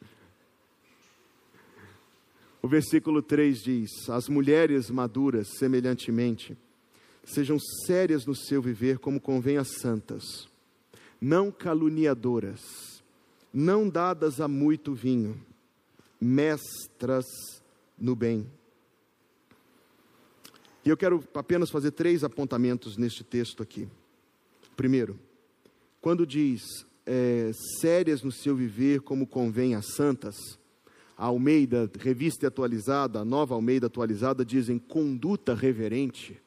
O 2.61 2.67
versículo 2.67 3.23
3 3.23 3.57
diz: 3.57 3.89
As 4.07 4.29
mulheres 4.29 4.91
maduras, 4.91 5.57
semelhantemente, 5.57 6.55
sejam 7.23 7.57
sérias 7.87 8.27
no 8.27 8.35
seu 8.35 8.61
viver, 8.61 8.99
como 8.99 9.19
convém 9.19 9.57
às 9.57 9.79
santas, 9.79 10.47
não 11.19 11.51
caluniadoras, 11.51 12.61
não 13.51 13.89
dadas 13.89 14.39
a 14.39 14.47
muito 14.47 14.93
vinho 14.93 15.35
mestras 16.23 17.25
no 17.97 18.15
bem. 18.15 18.47
E 20.85 20.89
eu 20.89 20.97
quero 20.97 21.23
apenas 21.33 21.69
fazer 21.69 21.91
três 21.91 22.23
apontamentos 22.23 22.97
neste 22.97 23.23
texto 23.23 23.63
aqui. 23.63 23.87
Primeiro, 24.75 25.17
quando 26.01 26.25
diz 26.25 26.61
é, 27.05 27.51
sérias 27.79 28.21
no 28.21 28.31
seu 28.31 28.55
viver, 28.55 29.01
como 29.01 29.25
convém 29.25 29.75
às 29.75 29.93
santas, 29.95 30.35
a 31.17 31.25
Almeida, 31.25 31.89
revista 31.99 32.47
atualizada, 32.47 33.19
a 33.19 33.25
nova 33.25 33.55
Almeida 33.55 33.87
atualizada, 33.87 34.43
dizem 34.43 34.77
conduta 34.77 35.53
reverente. 35.53 36.39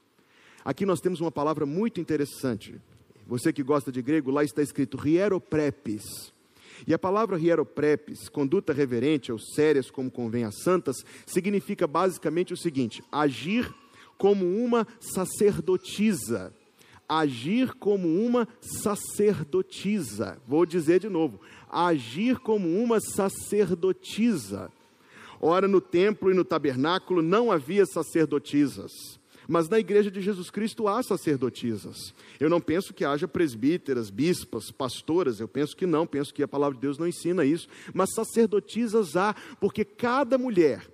Aqui 0.65 0.85
nós 0.85 1.01
temos 1.01 1.21
uma 1.21 1.31
palavra 1.31 1.65
muito 1.65 2.01
interessante. 2.01 2.75
Você 3.27 3.53
que 3.53 3.63
gosta 3.63 3.91
de 3.91 4.03
grego, 4.03 4.31
lá 4.31 4.45
está 4.45 4.63
escrito 4.63 4.99
hieroprepis 5.07 6.35
e 6.87 6.93
a 6.93 6.99
palavra 6.99 7.39
hieroprepes, 7.39 8.29
conduta 8.29 8.73
reverente 8.73 9.31
ou 9.31 9.39
sérias 9.39 9.91
como 9.91 10.11
convém 10.11 10.45
a 10.45 10.51
santas, 10.51 10.97
significa 11.25 11.87
basicamente 11.87 12.53
o 12.53 12.57
seguinte: 12.57 13.03
agir 13.11 13.73
como 14.19 14.45
uma 14.45 14.87
sacerdotisa. 14.99 16.53
Agir 17.09 17.73
como 17.75 18.09
uma 18.09 18.49
sacerdotisa. 18.61 20.39
Vou 20.47 20.67
dizer 20.67 20.99
de 20.99 21.09
novo: 21.09 21.41
agir 21.71 22.39
como 22.41 22.69
uma 22.83 22.99
sacerdotisa. 23.01 24.73
Ora, 25.41 25.69
no 25.69 25.81
templo 25.81 26.33
e 26.33 26.35
no 26.35 26.45
tabernáculo 26.45 27.23
não 27.23 27.53
havia 27.53 27.87
sacerdotisas 27.87 29.16
mas 29.49 29.69
na 29.69 29.79
igreja 29.79 30.11
de 30.11 30.21
Jesus 30.21 30.51
Cristo 30.51 30.89
há 30.89 31.03
sacerdotisas. 31.03 32.15
Eu 32.39 32.51
não 32.51 32.61
penso 32.61 32.93
que 32.93 33.05
haja 33.05 33.29
presbíteras, 33.29 34.11
bispas, 34.11 34.71
pastoras, 34.71 35.41
eu 35.41 35.49
penso 35.49 35.77
que 35.77 35.87
não, 35.87 36.07
penso 36.07 36.33
que 36.33 36.43
a 36.43 36.49
palavra 36.49 36.75
de 36.75 36.83
Deus 36.83 36.99
não 36.99 37.07
ensina 37.07 37.45
isso, 37.45 37.69
mas 37.95 38.13
sacerdotisas 38.15 39.17
há, 39.17 39.35
porque 39.61 39.85
cada 39.85 40.37
mulher 40.37 40.87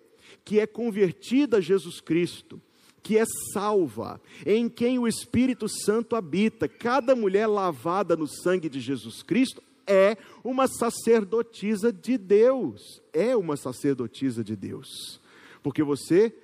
que 0.45 0.59
é 0.59 0.67
convertida 0.67 1.59
a 1.59 1.61
Jesus 1.61 2.01
Cristo, 2.01 2.61
que 3.03 3.19
é 3.19 3.25
salva, 3.53 4.21
em 4.47 4.69
quem 4.69 4.99
o 4.99 5.09
Espírito 5.09 5.69
Santo 5.69 6.15
habita, 6.15 6.69
cada 6.69 7.17
mulher 7.17 7.47
lavada 7.47 8.17
no 8.17 8.27
sangue 8.27 8.69
de 8.69 8.81
Jesus 8.81 9.23
Cristo, 9.23 9.63
é 9.87 10.17
uma 10.45 10.69
sacerdotisa 10.69 11.93
de 11.93 12.17
Deus. 12.17 13.03
É 13.13 13.37
uma 13.37 13.57
sacerdotisa 13.57 14.45
de 14.45 14.55
Deus. 14.55 15.21
Porque 15.63 15.83
você 15.83 16.35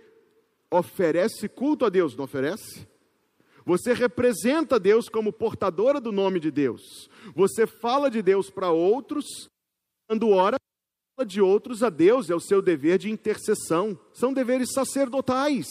oferece 0.70 1.48
culto 1.48 1.84
a 1.84 1.88
Deus, 1.88 2.16
não 2.16 2.24
oferece? 2.24 2.86
Você 3.64 3.92
representa 3.92 4.80
Deus 4.80 5.08
como 5.08 5.32
portadora 5.32 6.00
do 6.00 6.10
nome 6.10 6.40
de 6.40 6.50
Deus. 6.50 7.08
Você 7.34 7.66
fala 7.66 8.10
de 8.10 8.22
Deus 8.22 8.48
para 8.48 8.70
outros, 8.70 9.26
quando 10.06 10.30
ora, 10.30 10.56
fala 11.14 11.26
de 11.26 11.40
outros 11.40 11.82
a 11.82 11.90
Deus, 11.90 12.30
é 12.30 12.34
o 12.34 12.40
seu 12.40 12.62
dever 12.62 12.98
de 12.98 13.10
intercessão. 13.10 13.98
São 14.14 14.32
deveres 14.32 14.72
sacerdotais. 14.72 15.66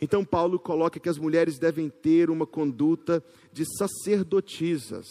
Então, 0.00 0.24
Paulo 0.24 0.58
coloca 0.58 0.98
que 0.98 1.08
as 1.08 1.18
mulheres 1.18 1.58
devem 1.58 1.88
ter 1.88 2.30
uma 2.30 2.46
conduta 2.46 3.22
de 3.52 3.64
sacerdotisas. 3.76 5.06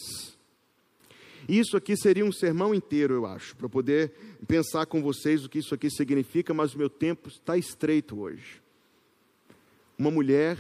Isso 1.48 1.76
aqui 1.76 1.96
seria 1.98 2.26
um 2.26 2.32
sermão 2.32 2.74
inteiro, 2.74 3.14
eu 3.14 3.26
acho, 3.26 3.56
para 3.56 3.68
poder 3.68 4.12
pensar 4.48 4.86
com 4.86 5.02
vocês 5.02 5.44
o 5.44 5.50
que 5.50 5.60
isso 5.60 5.74
aqui 5.74 5.90
significa, 5.90 6.54
mas 6.54 6.74
o 6.74 6.78
meu 6.78 6.90
tempo 6.90 7.30
está 7.30 7.58
estreito 7.58 8.20
hoje. 8.20 8.62
Uma 9.98 10.12
mulher 10.12 10.58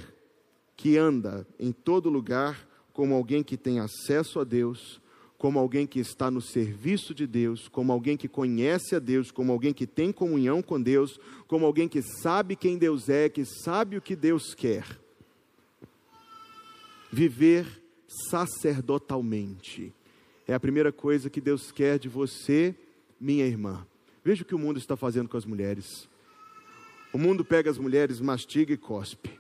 que 0.76 0.98
anda 0.98 1.46
em 1.60 1.72
todo 1.72 2.10
lugar 2.10 2.68
como 2.94 3.14
alguém 3.14 3.44
que 3.44 3.58
tem 3.58 3.80
acesso 3.80 4.40
a 4.40 4.44
Deus, 4.44 5.02
como 5.38 5.58
alguém 5.58 5.88
que 5.88 6.00
está 6.00 6.30
no 6.30 6.42
serviço 6.42 7.16
de 7.16 7.26
Deus, 7.26 7.68
como 7.68 7.92
alguém 7.92 8.16
que 8.16 8.28
conhece 8.28 8.96
a 8.96 9.00
Deus, 9.00 9.32
como 9.32 9.52
alguém 9.52 9.74
que 9.74 9.88
tem 9.88 10.12
comunhão 10.12 10.62
com 10.62 10.80
Deus, 10.80 11.20
como 11.48 11.66
alguém 11.66 11.88
que 11.88 12.02
sabe 12.02 12.56
quem 12.56 12.78
Deus 12.78 13.10
é, 13.10 13.28
que 13.28 13.44
sabe 13.46 13.98
o 13.98 14.02
que 14.02 14.16
Deus 14.16 14.54
quer. 14.54 14.86
Viver 17.12 17.66
sacerdotalmente 18.30 19.94
é 20.48 20.54
a 20.54 20.60
primeira 20.60 20.92
coisa 20.92 21.30
que 21.30 21.42
Deus 21.42 21.72
quer 21.72 22.00
de 22.00 22.10
você, 22.10 22.76
minha 23.20 23.46
irmã. 23.46 23.86
Veja 24.24 24.44
o 24.44 24.46
que 24.46 24.56
o 24.56 24.60
mundo 24.60 24.78
está 24.78 24.96
fazendo 24.96 25.30
com 25.30 25.38
as 25.38 25.46
mulheres. 25.46 26.10
O 27.14 27.18
mundo 27.18 27.44
pega 27.44 27.70
as 27.70 27.78
mulheres, 27.78 28.20
mastiga 28.20 28.74
e 28.74 28.78
cospe. 28.78 29.40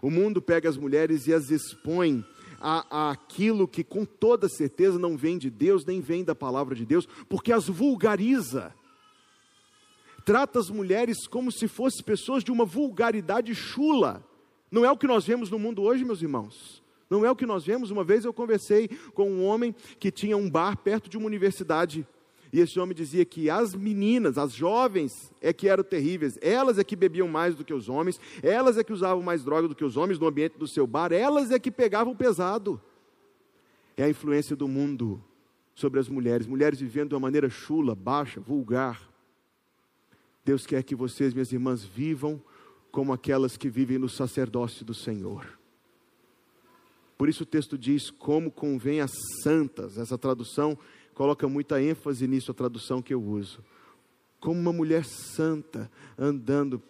O 0.00 0.10
mundo 0.10 0.42
pega 0.42 0.68
as 0.68 0.76
mulheres 0.76 1.26
e 1.26 1.32
as 1.32 1.50
expõe 1.50 2.24
a, 2.60 2.86
a, 2.90 3.10
aquilo 3.10 3.68
que 3.68 3.84
com 3.84 4.04
toda 4.04 4.48
certeza 4.48 4.98
não 4.98 5.16
vem 5.16 5.38
de 5.38 5.50
Deus, 5.50 5.84
nem 5.84 6.00
vem 6.00 6.24
da 6.24 6.34
palavra 6.34 6.74
de 6.74 6.84
Deus, 6.84 7.06
porque 7.28 7.52
as 7.52 7.68
vulgariza. 7.68 8.74
Trata 10.24 10.58
as 10.58 10.68
mulheres 10.68 11.26
como 11.26 11.52
se 11.52 11.68
fossem 11.68 12.04
pessoas 12.04 12.42
de 12.42 12.50
uma 12.50 12.64
vulgaridade 12.64 13.54
chula. 13.54 14.24
Não 14.70 14.84
é 14.84 14.90
o 14.90 14.96
que 14.96 15.06
nós 15.06 15.24
vemos 15.24 15.50
no 15.50 15.58
mundo 15.58 15.82
hoje, 15.82 16.04
meus 16.04 16.20
irmãos. 16.20 16.82
Não 17.08 17.24
é 17.24 17.30
o 17.30 17.36
que 17.36 17.46
nós 17.46 17.64
vemos. 17.64 17.90
Uma 17.90 18.04
vez 18.04 18.24
eu 18.24 18.32
conversei 18.32 18.88
com 19.14 19.30
um 19.30 19.44
homem 19.44 19.74
que 19.98 20.10
tinha 20.10 20.36
um 20.36 20.50
bar 20.50 20.76
perto 20.76 21.08
de 21.08 21.16
uma 21.16 21.26
universidade. 21.26 22.06
E 22.52 22.60
esse 22.60 22.78
homem 22.78 22.94
dizia 22.94 23.24
que 23.24 23.50
as 23.50 23.74
meninas, 23.74 24.38
as 24.38 24.52
jovens, 24.52 25.32
é 25.40 25.52
que 25.52 25.68
eram 25.68 25.84
terríveis. 25.84 26.38
Elas 26.40 26.78
é 26.78 26.84
que 26.84 26.96
bebiam 26.96 27.28
mais 27.28 27.54
do 27.54 27.64
que 27.64 27.74
os 27.74 27.88
homens. 27.88 28.20
Elas 28.42 28.78
é 28.78 28.84
que 28.84 28.92
usavam 28.92 29.22
mais 29.22 29.44
droga 29.44 29.68
do 29.68 29.74
que 29.74 29.84
os 29.84 29.96
homens 29.96 30.18
no 30.18 30.26
ambiente 30.26 30.56
do 30.58 30.66
seu 30.66 30.86
bar. 30.86 31.12
Elas 31.12 31.50
é 31.50 31.58
que 31.58 31.70
pegavam 31.70 32.16
pesado. 32.16 32.80
É 33.96 34.04
a 34.04 34.08
influência 34.08 34.56
do 34.56 34.68
mundo. 34.68 35.22
sobre 35.74 36.00
as 36.00 36.08
mulheres, 36.08 36.46
mulheres 36.46 36.80
vivendo 36.80 37.10
de 37.10 37.14
uma 37.14 37.20
maneira 37.20 37.50
chula, 37.50 37.94
baixa, 37.94 38.40
vulgar. 38.40 39.10
Deus 40.42 40.66
quer 40.66 40.82
que 40.82 40.94
vocês, 40.94 41.34
minhas 41.34 41.52
irmãs, 41.52 41.84
vivam 41.84 42.42
como 42.90 43.12
aquelas 43.12 43.58
que 43.58 43.68
vivem 43.68 43.98
no 43.98 44.08
sacerdócio 44.08 44.86
do 44.86 44.94
Senhor. 44.94 45.46
Por 47.16 47.28
isso 47.28 47.44
o 47.44 47.46
texto 47.46 47.78
diz 47.78 48.10
como 48.10 48.50
convém 48.50 49.00
às 49.00 49.12
santas. 49.42 49.98
Essa 49.98 50.18
tradução 50.18 50.76
coloca 51.14 51.48
muita 51.48 51.80
ênfase 51.80 52.26
nisso, 52.26 52.50
a 52.50 52.54
tradução 52.54 53.00
que 53.00 53.14
eu 53.14 53.22
uso. 53.22 53.64
Como 54.38 54.60
uma 54.60 54.72
mulher 54.72 55.04
santa 55.04 55.90
andando, 56.18 56.82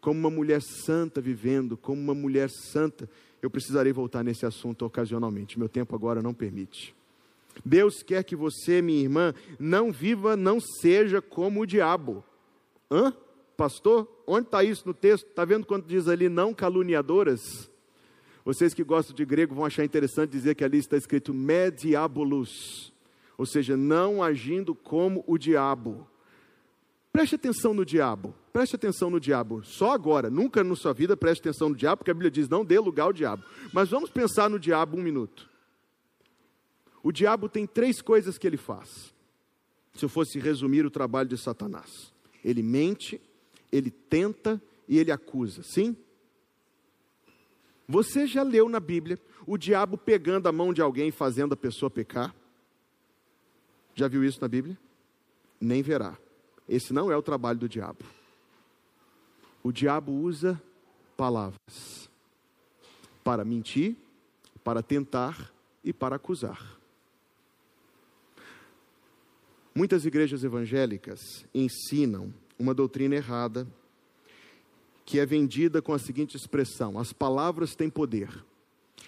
como 0.00 0.18
uma 0.18 0.30
mulher 0.30 0.62
santa 0.62 1.20
vivendo, 1.20 1.76
como 1.76 2.00
uma 2.00 2.14
mulher 2.14 2.48
santa. 2.48 3.10
Eu 3.42 3.50
precisarei 3.50 3.92
voltar 3.92 4.22
nesse 4.22 4.46
assunto 4.46 4.84
ocasionalmente, 4.84 5.58
meu 5.58 5.68
tempo 5.68 5.94
agora 5.94 6.22
não 6.22 6.32
permite. 6.32 6.94
Deus 7.64 8.02
quer 8.02 8.22
que 8.22 8.36
você, 8.36 8.80
minha 8.80 9.02
irmã, 9.02 9.34
não 9.58 9.90
viva, 9.90 10.36
não 10.36 10.60
seja 10.60 11.20
como 11.20 11.60
o 11.60 11.66
diabo. 11.66 12.24
Hã? 12.90 13.12
Pastor, 13.56 14.08
onde 14.26 14.46
está 14.46 14.64
isso 14.64 14.86
no 14.86 14.94
texto? 14.94 15.26
Está 15.26 15.44
vendo 15.44 15.66
quando 15.66 15.84
diz 15.84 16.08
ali 16.08 16.28
não 16.28 16.54
caluniadoras? 16.54 17.69
Vocês 18.44 18.72
que 18.72 18.82
gostam 18.82 19.14
de 19.14 19.24
grego 19.24 19.54
vão 19.54 19.64
achar 19.64 19.84
interessante 19.84 20.30
dizer 20.30 20.54
que 20.54 20.64
ali 20.64 20.78
está 20.78 20.96
escrito 20.96 21.34
mediabolus, 21.34 22.92
ou 23.36 23.44
seja, 23.44 23.76
não 23.76 24.22
agindo 24.22 24.74
como 24.74 25.22
o 25.26 25.36
diabo. 25.36 26.06
Preste 27.12 27.34
atenção 27.34 27.74
no 27.74 27.84
diabo, 27.84 28.34
preste 28.52 28.76
atenção 28.76 29.10
no 29.10 29.18
diabo, 29.18 29.64
só 29.64 29.92
agora, 29.92 30.30
nunca 30.30 30.62
na 30.62 30.76
sua 30.76 30.92
vida 30.92 31.16
preste 31.16 31.40
atenção 31.40 31.68
no 31.68 31.74
diabo, 31.74 31.98
porque 31.98 32.10
a 32.10 32.14
Bíblia 32.14 32.30
diz 32.30 32.48
não 32.48 32.64
dê 32.64 32.78
lugar 32.78 33.04
ao 33.04 33.12
diabo. 33.12 33.44
Mas 33.72 33.90
vamos 33.90 34.10
pensar 34.10 34.48
no 34.48 34.58
diabo 34.58 34.96
um 34.96 35.02
minuto. 35.02 35.48
O 37.02 37.10
diabo 37.10 37.48
tem 37.48 37.66
três 37.66 38.00
coisas 38.00 38.38
que 38.38 38.46
ele 38.46 38.56
faz. 38.56 39.12
Se 39.94 40.04
eu 40.04 40.08
fosse 40.08 40.38
resumir 40.38 40.86
o 40.86 40.90
trabalho 40.90 41.28
de 41.28 41.36
Satanás, 41.36 42.12
ele 42.44 42.62
mente, 42.62 43.20
ele 43.72 43.90
tenta 43.90 44.62
e 44.88 44.98
ele 44.98 45.10
acusa, 45.10 45.62
sim? 45.62 45.96
Você 47.90 48.24
já 48.24 48.44
leu 48.44 48.68
na 48.68 48.78
Bíblia 48.78 49.18
o 49.44 49.58
diabo 49.58 49.98
pegando 49.98 50.48
a 50.48 50.52
mão 50.52 50.72
de 50.72 50.80
alguém 50.80 51.08
e 51.08 51.12
fazendo 51.12 51.54
a 51.54 51.56
pessoa 51.56 51.90
pecar? 51.90 52.32
Já 53.96 54.06
viu 54.06 54.24
isso 54.24 54.40
na 54.40 54.46
Bíblia? 54.46 54.78
Nem 55.60 55.82
verá. 55.82 56.16
Esse 56.68 56.92
não 56.92 57.10
é 57.10 57.16
o 57.16 57.22
trabalho 57.22 57.58
do 57.58 57.68
diabo. 57.68 58.04
O 59.60 59.72
diabo 59.72 60.12
usa 60.12 60.62
palavras 61.16 62.08
para 63.24 63.44
mentir, 63.44 63.96
para 64.62 64.84
tentar 64.84 65.52
e 65.82 65.92
para 65.92 66.14
acusar. 66.14 66.78
Muitas 69.74 70.06
igrejas 70.06 70.44
evangélicas 70.44 71.44
ensinam 71.52 72.32
uma 72.56 72.72
doutrina 72.72 73.16
errada 73.16 73.66
que 75.04 75.18
é 75.18 75.26
vendida 75.26 75.82
com 75.82 75.92
a 75.92 75.98
seguinte 75.98 76.36
expressão: 76.36 76.98
as 76.98 77.12
palavras 77.12 77.74
têm 77.74 77.90
poder. 77.90 78.28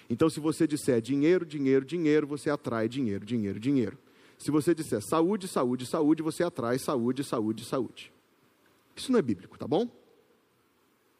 Então, 0.09 0.29
se 0.29 0.39
você 0.39 0.67
disser 0.67 1.01
dinheiro, 1.01 1.45
dinheiro, 1.45 1.85
dinheiro, 1.85 2.27
você 2.27 2.49
atrai 2.49 2.89
dinheiro, 2.89 3.25
dinheiro, 3.25 3.59
dinheiro. 3.59 3.97
Se 4.37 4.51
você 4.51 4.75
disser 4.75 5.01
saúde, 5.01 5.47
saúde, 5.47 5.85
saúde, 5.85 6.21
você 6.21 6.43
atrai 6.43 6.77
saúde, 6.77 7.23
saúde, 7.23 7.63
saúde. 7.63 8.11
Isso 8.95 9.11
não 9.11 9.19
é 9.19 9.21
bíblico, 9.21 9.57
tá 9.57 9.67
bom? 9.67 9.89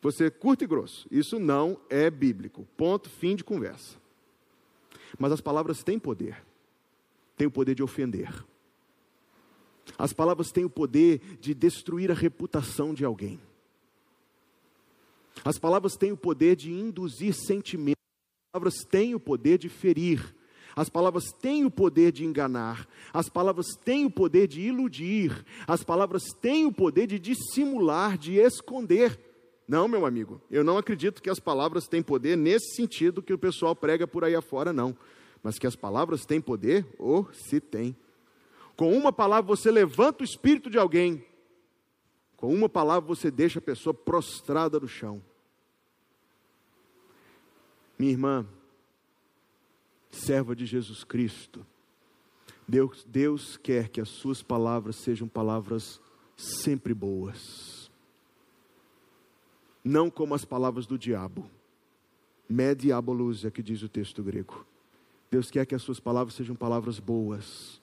Você 0.02 0.30
curto 0.30 0.64
e 0.64 0.68
grosso. 0.68 1.08
Isso 1.10 1.40
não 1.40 1.80
é 1.90 2.10
bíblico. 2.10 2.68
Ponto, 2.76 3.10
fim 3.10 3.36
de 3.36 3.44
conversa. 3.44 3.98
Mas 5.18 5.32
as 5.32 5.40
palavras 5.40 5.82
têm 5.84 5.98
poder. 5.98 6.44
Têm 7.38 7.48
o 7.48 7.52
poder 7.52 7.74
de 7.74 7.82
ofender. 7.82 8.44
As 9.98 10.12
palavras 10.12 10.52
têm 10.52 10.66
o 10.66 10.70
poder 10.70 11.38
de 11.40 11.54
destruir 11.54 12.12
a 12.12 12.14
reputação 12.14 12.94
de 12.94 13.06
alguém. 13.06 13.40
As 15.44 15.58
palavras 15.58 15.96
têm 15.96 16.12
o 16.12 16.18
poder 16.18 16.56
de 16.56 16.72
induzir 16.72 17.34
sentimentos. 17.34 18.02
As 18.48 18.60
palavras 18.60 18.86
têm 18.90 19.16
o 19.16 19.20
poder 19.20 19.58
de 19.58 19.70
ferir. 19.70 20.36
As 20.76 20.90
palavras 20.90 21.32
têm 21.32 21.66
o 21.66 21.72
poder 21.72 22.12
de 22.12 22.26
enganar. 22.26 22.88
As 23.14 23.30
palavras 23.30 23.68
têm 23.84 24.06
o 24.06 24.12
poder 24.12 24.48
de 24.48 24.62
iludir. 24.62 25.46
As 25.68 25.84
palavras 25.84 26.24
têm 26.42 26.66
o 26.66 26.74
poder 26.74 27.08
de 27.08 27.20
dissimular, 27.20 28.18
de 28.18 28.38
esconder. 28.38 29.20
Não, 29.68 29.88
meu 29.88 30.06
amigo, 30.06 30.42
eu 30.52 30.64
não 30.64 30.78
acredito 30.78 31.22
que 31.22 31.30
as 31.30 31.40
palavras 31.40 31.88
têm 31.88 32.02
poder 32.02 32.36
nesse 32.36 32.76
sentido 32.76 33.22
que 33.22 33.34
o 33.34 33.38
pessoal 33.38 33.76
prega 33.76 34.06
por 34.06 34.24
aí 34.24 34.36
afora, 34.36 34.74
não. 34.74 34.96
Mas 35.42 35.58
que 35.58 35.68
as 35.68 35.76
palavras 35.76 36.26
têm 36.26 36.42
poder, 36.42 36.86
ou 36.98 37.28
oh, 37.30 37.34
se 37.34 37.60
tem. 37.60 37.96
Com 38.76 38.96
uma 38.98 39.14
palavra 39.14 39.56
você 39.56 39.70
levanta 39.70 40.24
o 40.24 40.26
espírito 40.26 40.70
de 40.70 40.78
alguém. 40.78 41.24
Com 42.38 42.54
uma 42.54 42.68
palavra 42.68 43.08
você 43.08 43.32
deixa 43.32 43.60
a 43.60 43.62
pessoa 43.62 43.94
prostrada 43.94 44.80
no 44.80 44.88
chão. 44.88 45.22
Minha 47.98 48.12
irmã, 48.12 48.48
serva 50.12 50.56
de 50.56 50.66
Jesus 50.66 51.04
Cristo, 51.04 51.66
Deus, 52.68 53.04
Deus 53.08 53.58
quer 53.58 53.90
que 53.90 54.02
as 54.02 54.10
suas 54.10 54.42
palavras 54.42 54.98
sejam 54.98 55.28
palavras 55.28 56.02
sempre 56.36 56.94
boas, 56.94 57.92
não 59.84 60.10
como 60.10 60.34
as 60.34 60.46
palavras 60.46 60.86
do 60.86 60.98
diabo. 60.98 61.50
Mediabolus 62.50 63.46
é 63.46 63.52
que 63.52 63.64
diz 63.64 63.82
o 63.84 63.90
texto 63.90 64.22
grego. 64.22 64.66
Deus 65.32 65.50
quer 65.50 65.66
que 65.66 65.74
as 65.74 65.82
suas 65.82 66.00
palavras 66.00 66.36
sejam 66.36 66.56
palavras 66.56 67.00
boas, 67.00 67.82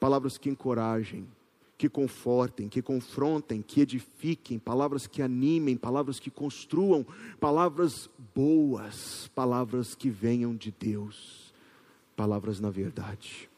palavras 0.00 0.38
que 0.38 0.48
encorajem, 0.48 1.28
que 1.78 1.88
confortem, 1.88 2.68
que 2.68 2.82
confrontem, 2.82 3.62
que 3.62 3.80
edifiquem, 3.80 4.58
palavras 4.58 5.06
que 5.06 5.22
animem, 5.22 5.76
palavras 5.76 6.18
que 6.18 6.28
construam, 6.28 7.06
palavras 7.38 8.10
boas, 8.34 9.30
palavras 9.32 9.94
que 9.94 10.10
venham 10.10 10.56
de 10.56 10.74
Deus, 10.76 11.54
palavras 12.16 12.58
na 12.58 12.68
verdade. 12.68 13.48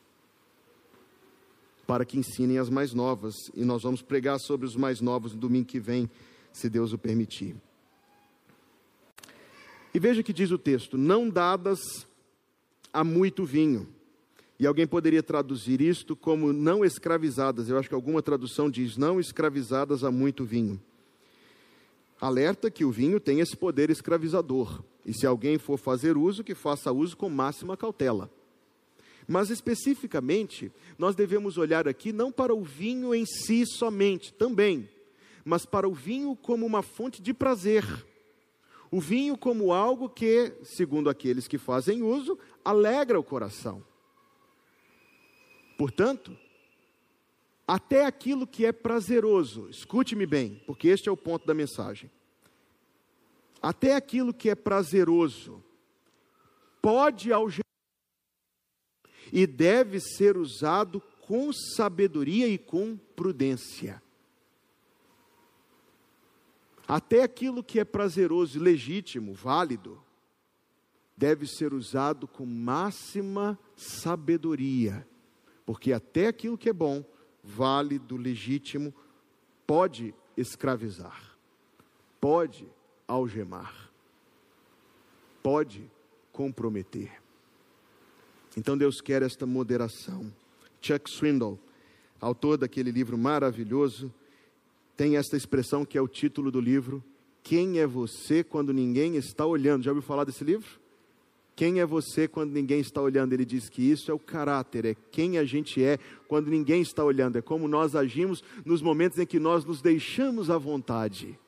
Para 1.86 2.04
que 2.04 2.18
ensinem 2.18 2.58
as 2.58 2.68
mais 2.68 2.92
novas, 2.92 3.34
e 3.54 3.64
nós 3.64 3.82
vamos 3.82 4.02
pregar 4.02 4.38
sobre 4.38 4.66
os 4.66 4.76
mais 4.76 5.00
novos 5.00 5.32
no 5.32 5.40
domingo 5.40 5.66
que 5.66 5.80
vem, 5.80 6.08
se 6.52 6.68
Deus 6.68 6.92
o 6.92 6.98
permitir. 6.98 7.56
E 9.94 9.98
veja 9.98 10.22
que 10.22 10.32
diz 10.32 10.50
o 10.50 10.58
texto: 10.58 10.98
não 10.98 11.28
dadas 11.30 11.80
a 12.92 13.02
muito 13.02 13.46
vinho 13.46 13.88
e 14.60 14.66
alguém 14.66 14.86
poderia 14.86 15.22
traduzir 15.22 15.80
isto 15.80 16.14
como 16.14 16.52
não 16.52 16.84
escravizadas. 16.84 17.70
Eu 17.70 17.78
acho 17.78 17.88
que 17.88 17.94
alguma 17.94 18.20
tradução 18.20 18.70
diz 18.70 18.98
não 18.98 19.18
escravizadas 19.18 20.04
a 20.04 20.10
muito 20.10 20.44
vinho. 20.44 20.78
Alerta 22.20 22.70
que 22.70 22.84
o 22.84 22.90
vinho 22.90 23.18
tem 23.18 23.40
esse 23.40 23.56
poder 23.56 23.88
escravizador. 23.88 24.82
E 25.06 25.14
se 25.14 25.26
alguém 25.26 25.56
for 25.56 25.78
fazer 25.78 26.14
uso, 26.14 26.44
que 26.44 26.54
faça 26.54 26.92
uso 26.92 27.16
com 27.16 27.30
máxima 27.30 27.74
cautela. 27.74 28.30
Mas 29.26 29.48
especificamente, 29.48 30.70
nós 30.98 31.16
devemos 31.16 31.56
olhar 31.56 31.88
aqui 31.88 32.12
não 32.12 32.30
para 32.30 32.54
o 32.54 32.62
vinho 32.62 33.14
em 33.14 33.24
si 33.24 33.64
somente, 33.64 34.30
também, 34.30 34.86
mas 35.42 35.64
para 35.64 35.88
o 35.88 35.94
vinho 35.94 36.36
como 36.36 36.66
uma 36.66 36.82
fonte 36.82 37.22
de 37.22 37.32
prazer. 37.32 37.86
O 38.90 39.00
vinho 39.00 39.38
como 39.38 39.72
algo 39.72 40.06
que, 40.06 40.52
segundo 40.64 41.08
aqueles 41.08 41.48
que 41.48 41.56
fazem 41.56 42.02
uso, 42.02 42.38
alegra 42.62 43.18
o 43.18 43.24
coração. 43.24 43.88
Portanto, 45.80 46.36
até 47.66 48.04
aquilo 48.04 48.46
que 48.46 48.66
é 48.66 48.70
prazeroso, 48.70 49.66
escute-me 49.70 50.26
bem, 50.26 50.62
porque 50.66 50.88
este 50.88 51.08
é 51.08 51.10
o 51.10 51.16
ponto 51.16 51.46
da 51.46 51.54
mensagem. 51.54 52.10
Até 53.62 53.94
aquilo 53.94 54.34
que 54.34 54.50
é 54.50 54.54
prazeroso 54.54 55.64
pode 56.82 57.32
algemar 57.32 57.64
e 59.32 59.46
deve 59.46 60.00
ser 60.00 60.36
usado 60.36 61.00
com 61.22 61.50
sabedoria 61.50 62.46
e 62.46 62.58
com 62.58 62.98
prudência. 63.16 64.02
Até 66.86 67.22
aquilo 67.22 67.64
que 67.64 67.80
é 67.80 67.86
prazeroso, 67.86 68.60
legítimo, 68.60 69.32
válido, 69.32 69.98
deve 71.16 71.46
ser 71.46 71.72
usado 71.72 72.28
com 72.28 72.44
máxima 72.44 73.58
sabedoria 73.74 75.08
porque 75.70 75.92
até 75.92 76.26
aquilo 76.26 76.58
que 76.58 76.68
é 76.68 76.72
bom, 76.72 77.04
válido, 77.44 78.16
legítimo, 78.16 78.92
pode 79.64 80.12
escravizar, 80.36 81.38
pode 82.20 82.66
algemar, 83.06 83.88
pode 85.40 85.88
comprometer. 86.32 87.22
Então 88.56 88.76
Deus 88.76 89.00
quer 89.00 89.22
esta 89.22 89.46
moderação. 89.46 90.32
Chuck 90.80 91.08
Swindoll, 91.08 91.56
autor 92.20 92.58
daquele 92.58 92.90
livro 92.90 93.16
maravilhoso, 93.16 94.12
tem 94.96 95.16
esta 95.16 95.36
expressão 95.36 95.84
que 95.84 95.96
é 95.96 96.00
o 96.02 96.08
título 96.08 96.50
do 96.50 96.60
livro: 96.60 97.00
Quem 97.44 97.78
é 97.78 97.86
você 97.86 98.42
quando 98.42 98.72
ninguém 98.72 99.14
está 99.14 99.46
olhando? 99.46 99.84
Já 99.84 99.92
ouviu 99.92 100.02
falar 100.02 100.24
desse 100.24 100.42
livro? 100.42 100.79
Quem 101.60 101.78
é 101.78 101.84
você 101.84 102.26
quando 102.26 102.52
ninguém 102.52 102.80
está 102.80 103.02
olhando? 103.02 103.34
Ele 103.34 103.44
diz 103.44 103.68
que 103.68 103.82
isso 103.82 104.10
é 104.10 104.14
o 104.14 104.18
caráter, 104.18 104.86
é 104.86 104.96
quem 105.10 105.36
a 105.36 105.44
gente 105.44 105.84
é 105.84 105.98
quando 106.26 106.48
ninguém 106.48 106.80
está 106.80 107.04
olhando, 107.04 107.36
é 107.36 107.42
como 107.42 107.68
nós 107.68 107.94
agimos 107.94 108.42
nos 108.64 108.80
momentos 108.80 109.18
em 109.18 109.26
que 109.26 109.38
nós 109.38 109.62
nos 109.62 109.82
deixamos 109.82 110.48
à 110.48 110.56
vontade. 110.56 111.38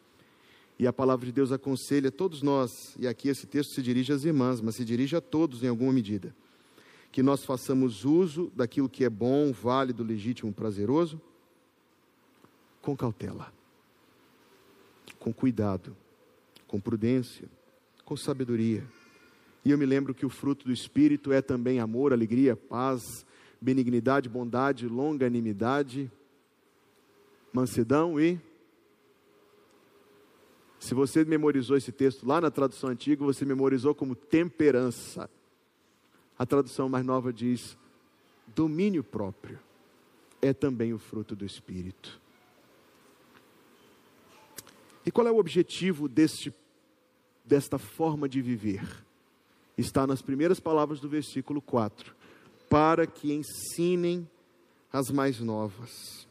E 0.78 0.86
a 0.86 0.92
palavra 0.92 1.24
de 1.24 1.32
Deus 1.32 1.50
aconselha 1.50 2.12
todos 2.12 2.42
nós, 2.42 2.94
e 2.98 3.08
aqui 3.08 3.30
esse 3.30 3.46
texto 3.46 3.72
se 3.72 3.80
dirige 3.80 4.12
às 4.12 4.22
irmãs, 4.22 4.60
mas 4.60 4.74
se 4.74 4.84
dirige 4.84 5.16
a 5.16 5.20
todos 5.22 5.64
em 5.64 5.68
alguma 5.68 5.94
medida, 5.94 6.36
que 7.10 7.22
nós 7.22 7.42
façamos 7.42 8.04
uso 8.04 8.52
daquilo 8.54 8.90
que 8.90 9.06
é 9.06 9.08
bom, 9.08 9.50
válido, 9.50 10.04
legítimo, 10.04 10.52
prazeroso, 10.52 11.18
com 12.82 12.94
cautela, 12.94 13.50
com 15.18 15.32
cuidado, 15.32 15.96
com 16.66 16.78
prudência, 16.78 17.48
com 18.04 18.14
sabedoria 18.14 18.86
e 19.64 19.70
eu 19.70 19.78
me 19.78 19.86
lembro 19.86 20.14
que 20.14 20.26
o 20.26 20.30
fruto 20.30 20.66
do 20.66 20.72
Espírito 20.72 21.32
é 21.32 21.40
também 21.40 21.78
amor, 21.78 22.12
alegria, 22.12 22.56
paz, 22.56 23.24
benignidade, 23.60 24.28
bondade, 24.28 24.88
longanimidade, 24.88 26.10
mansidão 27.52 28.18
e. 28.18 28.40
Se 30.80 30.94
você 30.94 31.24
memorizou 31.24 31.76
esse 31.76 31.92
texto 31.92 32.26
lá 32.26 32.40
na 32.40 32.50
tradução 32.50 32.90
antiga, 32.90 33.24
você 33.24 33.44
memorizou 33.44 33.94
como 33.94 34.16
temperança. 34.16 35.30
A 36.36 36.44
tradução 36.44 36.88
mais 36.88 37.06
nova 37.06 37.32
diz 37.32 37.78
domínio 38.48 39.04
próprio. 39.04 39.60
É 40.40 40.52
também 40.52 40.92
o 40.92 40.98
fruto 40.98 41.36
do 41.36 41.44
Espírito. 41.44 42.20
E 45.06 45.10
qual 45.12 45.28
é 45.28 45.30
o 45.30 45.38
objetivo 45.38 46.08
deste, 46.08 46.52
desta 47.44 47.78
forma 47.78 48.28
de 48.28 48.42
viver? 48.42 48.82
Está 49.76 50.06
nas 50.06 50.22
primeiras 50.22 50.60
palavras 50.60 51.00
do 51.00 51.08
versículo 51.08 51.60
4: 51.60 52.14
para 52.68 53.06
que 53.06 53.32
ensinem 53.32 54.28
as 54.92 55.10
mais 55.10 55.40
novas. 55.40 56.26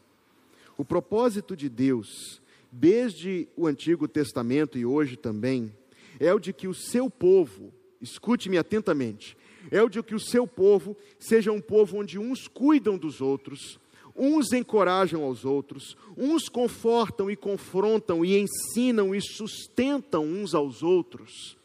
O 0.77 0.85
propósito 0.85 1.55
de 1.55 1.69
Deus, 1.69 2.41
desde 2.71 3.47
o 3.55 3.67
Antigo 3.67 4.07
Testamento 4.07 4.77
e 4.77 4.85
hoje 4.85 5.15
também, 5.15 5.71
é 6.19 6.33
o 6.33 6.39
de 6.39 6.53
que 6.53 6.67
o 6.67 6.73
seu 6.73 7.09
povo, 7.09 7.73
escute-me 8.01 8.57
atentamente, 8.57 9.37
é 9.69 9.81
o 9.81 9.89
de 9.89 10.01
que 10.01 10.15
o 10.15 10.19
seu 10.19 10.47
povo 10.47 10.95
seja 11.19 11.51
um 11.51 11.61
povo 11.61 11.99
onde 11.99 12.17
uns 12.17 12.47
cuidam 12.47 12.97
dos 12.97 13.21
outros, 13.21 13.79
uns 14.15 14.51
encorajam 14.53 15.23
aos 15.23 15.45
outros, 15.45 15.95
uns 16.17 16.49
confortam 16.49 17.29
e 17.29 17.35
confrontam 17.35 18.25
e 18.25 18.37
ensinam 18.37 19.13
e 19.15 19.21
sustentam 19.21 20.25
uns 20.25 20.53
aos 20.53 20.83
outros. 20.83 21.57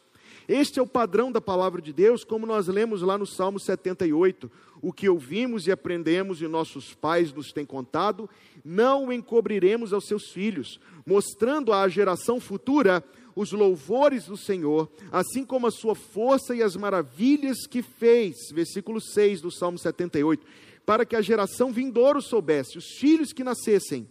Este 0.47 0.79
é 0.79 0.81
o 0.81 0.87
padrão 0.87 1.29
da 1.29 1.41
palavra 1.41 1.81
de 1.81 1.91
Deus, 1.91 2.23
como 2.23 2.45
nós 2.45 2.67
lemos 2.67 3.01
lá 3.01 3.17
no 3.17 3.25
Salmo 3.25 3.59
78. 3.59 4.49
O 4.81 4.93
que 4.93 5.09
ouvimos 5.09 5.67
e 5.67 5.71
aprendemos 5.71 6.41
e 6.41 6.47
nossos 6.47 6.93
pais 6.93 7.33
nos 7.33 7.51
têm 7.51 7.65
contado, 7.65 8.29
não 8.63 9.07
o 9.07 9.13
encobriremos 9.13 9.91
aos 9.91 10.05
seus 10.07 10.29
filhos, 10.29 10.79
mostrando 11.05 11.73
à 11.73 11.89
geração 11.89 12.39
futura 12.39 13.03
os 13.35 13.51
louvores 13.51 14.25
do 14.25 14.37
Senhor, 14.37 14.89
assim 15.11 15.43
como 15.43 15.67
a 15.67 15.71
sua 15.71 15.93
força 15.93 16.55
e 16.55 16.63
as 16.63 16.77
maravilhas 16.77 17.67
que 17.67 17.81
fez. 17.81 18.35
Versículo 18.53 19.01
6 19.01 19.41
do 19.41 19.51
Salmo 19.51 19.77
78. 19.77 20.45
Para 20.85 21.05
que 21.05 21.15
a 21.17 21.21
geração 21.21 21.73
vindoura 21.73 22.21
soubesse, 22.21 22.77
os 22.77 22.85
filhos 22.97 23.33
que 23.33 23.43
nascessem, 23.43 24.09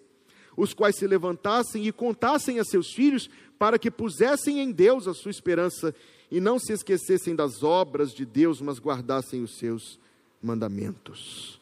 os 0.54 0.74
quais 0.74 0.96
se 0.96 1.06
levantassem 1.06 1.86
e 1.86 1.92
contassem 1.92 2.60
a 2.60 2.64
seus 2.64 2.92
filhos, 2.92 3.30
para 3.58 3.78
que 3.78 3.90
pusessem 3.90 4.60
em 4.60 4.70
Deus 4.70 5.08
a 5.08 5.14
sua 5.14 5.30
esperança 5.30 5.94
e 6.30 6.40
não 6.40 6.58
se 6.58 6.72
esquecessem 6.72 7.34
das 7.34 7.62
obras 7.62 8.12
de 8.12 8.24
Deus, 8.24 8.60
mas 8.60 8.78
guardassem 8.78 9.42
os 9.42 9.56
seus 9.58 9.98
mandamentos. 10.42 11.60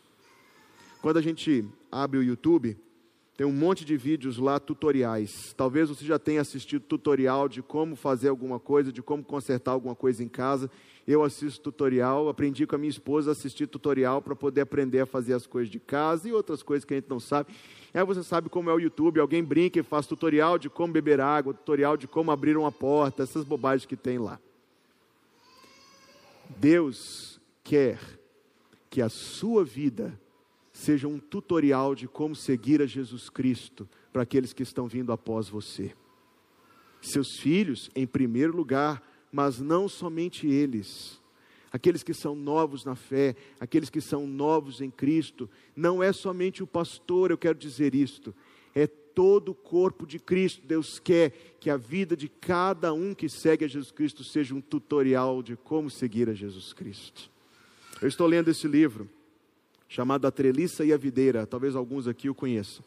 Quando 1.03 1.19
a 1.19 1.23
gente 1.23 1.65
abre 1.91 2.19
o 2.19 2.23
YouTube, 2.23 2.77
tem 3.37 3.47
um 3.47 3.53
monte 3.53 3.85
de 3.85 3.97
vídeos 3.97 4.39
lá, 4.39 4.61
tutoriais. 4.61 5.53
Talvez 5.57 5.89
você 5.89 6.05
já 6.05 6.21
tenha 6.21 6.41
assistido 6.41 6.83
tutorial 6.83 7.49
de 7.49 7.62
como 7.62 7.97
fazer 7.97 8.29
alguma 8.29 8.61
coisa, 8.61 8.93
de 8.93 9.03
como 9.03 9.25
consertar 9.25 9.73
alguma 9.73 9.95
coisa 9.95 10.23
em 10.23 10.29
casa. 10.29 10.71
Eu 11.07 11.23
assisto 11.23 11.61
tutorial, 11.61 12.29
aprendi 12.29 12.65
com 12.65 12.77
a 12.77 12.79
minha 12.79 12.91
esposa 12.91 13.31
a 13.31 13.33
assistir 13.33 13.67
tutorial 13.67 14.23
para 14.23 14.37
poder 14.37 14.61
aprender 14.61 15.01
a 15.01 15.07
fazer 15.07 15.35
as 15.35 15.47
coisas 15.47 15.71
de 15.71 15.81
casa 15.81 16.29
e 16.29 16.33
outras 16.33 16.62
coisas 16.62 16.85
que 16.85 16.95
a 16.95 16.97
gente 16.97 17.11
não 17.11 17.19
sabe. 17.19 17.53
Aí 17.93 18.05
você 18.05 18.23
sabe 18.23 18.49
como 18.49 18.71
é 18.71 18.73
o 18.73 18.79
YouTube, 18.79 19.21
alguém 19.21 19.43
brinca 19.43 19.81
e 19.81 19.83
faz 19.83 20.07
tutorial 20.07 20.57
de 20.57 20.71
como 20.71 20.93
beber 20.93 21.21
água, 21.21 21.53
tutorial 21.53 21.97
de 21.97 22.07
como 22.07 22.31
abrir 22.31 22.57
uma 22.57 22.73
porta, 22.73 23.25
essas 23.25 23.45
bobagens 23.45 23.85
que 23.85 23.97
tem 23.97 24.17
lá. 24.17 24.39
Deus 26.49 27.40
quer 27.62 27.99
que 28.90 29.03
a 29.03 29.09
sua 29.09 29.64
vida 29.64 30.18
seja 30.72 31.09
um 31.09 31.18
tutorial 31.18 31.95
de 31.95 32.07
como 32.09 32.34
seguir 32.34 32.82
a 32.82 32.86
Jesus 32.86 33.30
Cristo 33.30 33.88
para 34.12 34.22
aqueles 34.22 34.53
que 34.53 34.62
estão 34.62 34.86
vindo 34.86 35.12
após 35.12 35.49
você. 35.49 35.95
Seus 37.01 37.38
filhos, 37.38 37.90
em 37.95 38.07
primeiro 38.07 38.57
lugar, 38.57 39.03
mas 39.30 39.61
não 39.61 39.88
somente 39.88 40.47
eles. 40.47 41.20
Aqueles 41.72 42.03
que 42.03 42.14
são 42.14 42.36
novos 42.36 42.84
na 42.84 42.95
fé, 42.95 43.34
aqueles 43.59 43.90
que 43.90 44.01
são 44.01 44.26
novos 44.26 44.80
em 44.80 44.90
Cristo, 44.90 45.51
não 45.74 46.03
é 46.03 46.12
somente 46.12 46.62
o 46.62 46.66
pastor, 46.66 47.30
eu 47.30 47.38
quero 47.38 47.59
dizer 47.59 47.95
isto, 47.95 48.34
é 48.74 48.88
todo 49.15 49.51
o 49.51 49.55
corpo 49.55 50.07
de 50.07 50.19
Cristo. 50.19 50.67
Deus 50.67 50.99
quer 50.99 51.31
que 51.61 51.71
a 51.71 51.77
vida 51.77 52.17
de 52.17 52.29
cada 52.29 52.93
um 52.93 53.15
que 53.15 53.29
segue 53.29 53.65
a 53.65 53.69
Jesus 53.69 53.91
Cristo 53.91 54.25
seja 54.25 54.55
um 54.55 54.61
tutorial 54.61 55.43
de 55.43 55.57
como 55.57 55.89
seguir 55.89 56.29
a 56.29 56.35
Jesus 56.35 56.73
Cristo. 56.73 57.31
Eu 58.03 58.09
estou 58.09 58.27
lendo 58.27 58.51
esse 58.51 58.67
livro, 58.67 59.09
chamado 59.89 60.27
A 60.27 60.31
Treliça 60.31 60.85
e 60.85 60.93
a 60.93 60.97
Videira, 60.97 61.47
talvez 61.47 61.77
alguns 61.77 62.09
aqui 62.09 62.29
o 62.29 62.35
conheçam. 62.35 62.85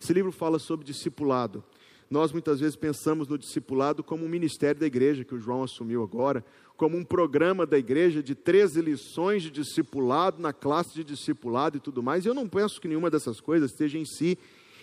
Esse 0.00 0.12
livro 0.12 0.30
fala 0.30 0.58
sobre 0.58 0.84
discipulado. 0.84 1.64
Nós 2.10 2.32
muitas 2.32 2.58
vezes 2.58 2.74
pensamos 2.74 3.28
no 3.28 3.38
discipulado 3.38 4.02
como 4.02 4.24
um 4.24 4.28
ministério 4.28 4.80
da 4.80 4.86
igreja, 4.86 5.24
que 5.24 5.34
o 5.34 5.38
João 5.38 5.62
assumiu 5.62 6.02
agora, 6.02 6.44
como 6.76 6.96
um 6.96 7.04
programa 7.04 7.64
da 7.64 7.78
igreja 7.78 8.22
de 8.22 8.34
13 8.34 8.80
lições 8.80 9.42
de 9.42 9.50
discipulado 9.50 10.42
na 10.42 10.52
classe 10.52 10.94
de 10.94 11.04
discipulado 11.04 11.76
e 11.76 11.80
tudo 11.80 12.02
mais. 12.02 12.24
E 12.24 12.28
eu 12.28 12.34
não 12.34 12.48
penso 12.48 12.80
que 12.80 12.88
nenhuma 12.88 13.10
dessas 13.10 13.40
coisas 13.40 13.70
esteja 13.70 13.96
em 13.96 14.04
si 14.04 14.36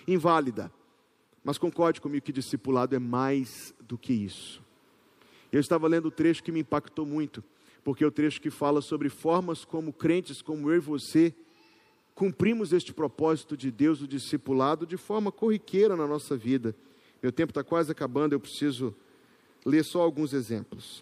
inválida. 0.07 0.71
Mas 1.47 1.57
concorde 1.57 2.01
comigo 2.01 2.25
que 2.25 2.33
discipulado 2.33 2.93
é 2.93 2.99
mais 2.99 3.73
do 3.79 3.97
que 3.97 4.11
isso. 4.11 4.61
Eu 5.49 5.61
estava 5.61 5.87
lendo 5.87 6.07
o 6.07 6.11
trecho 6.11 6.43
que 6.43 6.51
me 6.51 6.59
impactou 6.59 7.05
muito, 7.05 7.41
porque 7.85 8.03
é 8.03 8.07
o 8.07 8.11
trecho 8.11 8.41
que 8.41 8.49
fala 8.49 8.81
sobre 8.81 9.07
formas 9.07 9.63
como 9.63 9.93
crentes, 9.93 10.41
como 10.41 10.69
eu 10.69 10.75
e 10.75 10.79
você, 10.79 11.33
cumprimos 12.13 12.73
este 12.73 12.93
propósito 12.93 13.55
de 13.55 13.71
Deus, 13.71 14.01
o 14.01 14.07
discipulado, 14.09 14.85
de 14.85 14.97
forma 14.97 15.31
corriqueira 15.31 15.95
na 15.95 16.05
nossa 16.05 16.35
vida. 16.35 16.75
Meu 17.23 17.31
tempo 17.31 17.51
está 17.51 17.63
quase 17.63 17.93
acabando, 17.93 18.35
eu 18.35 18.41
preciso 18.41 18.93
ler 19.65 19.85
só 19.85 20.01
alguns 20.01 20.33
exemplos. 20.33 21.01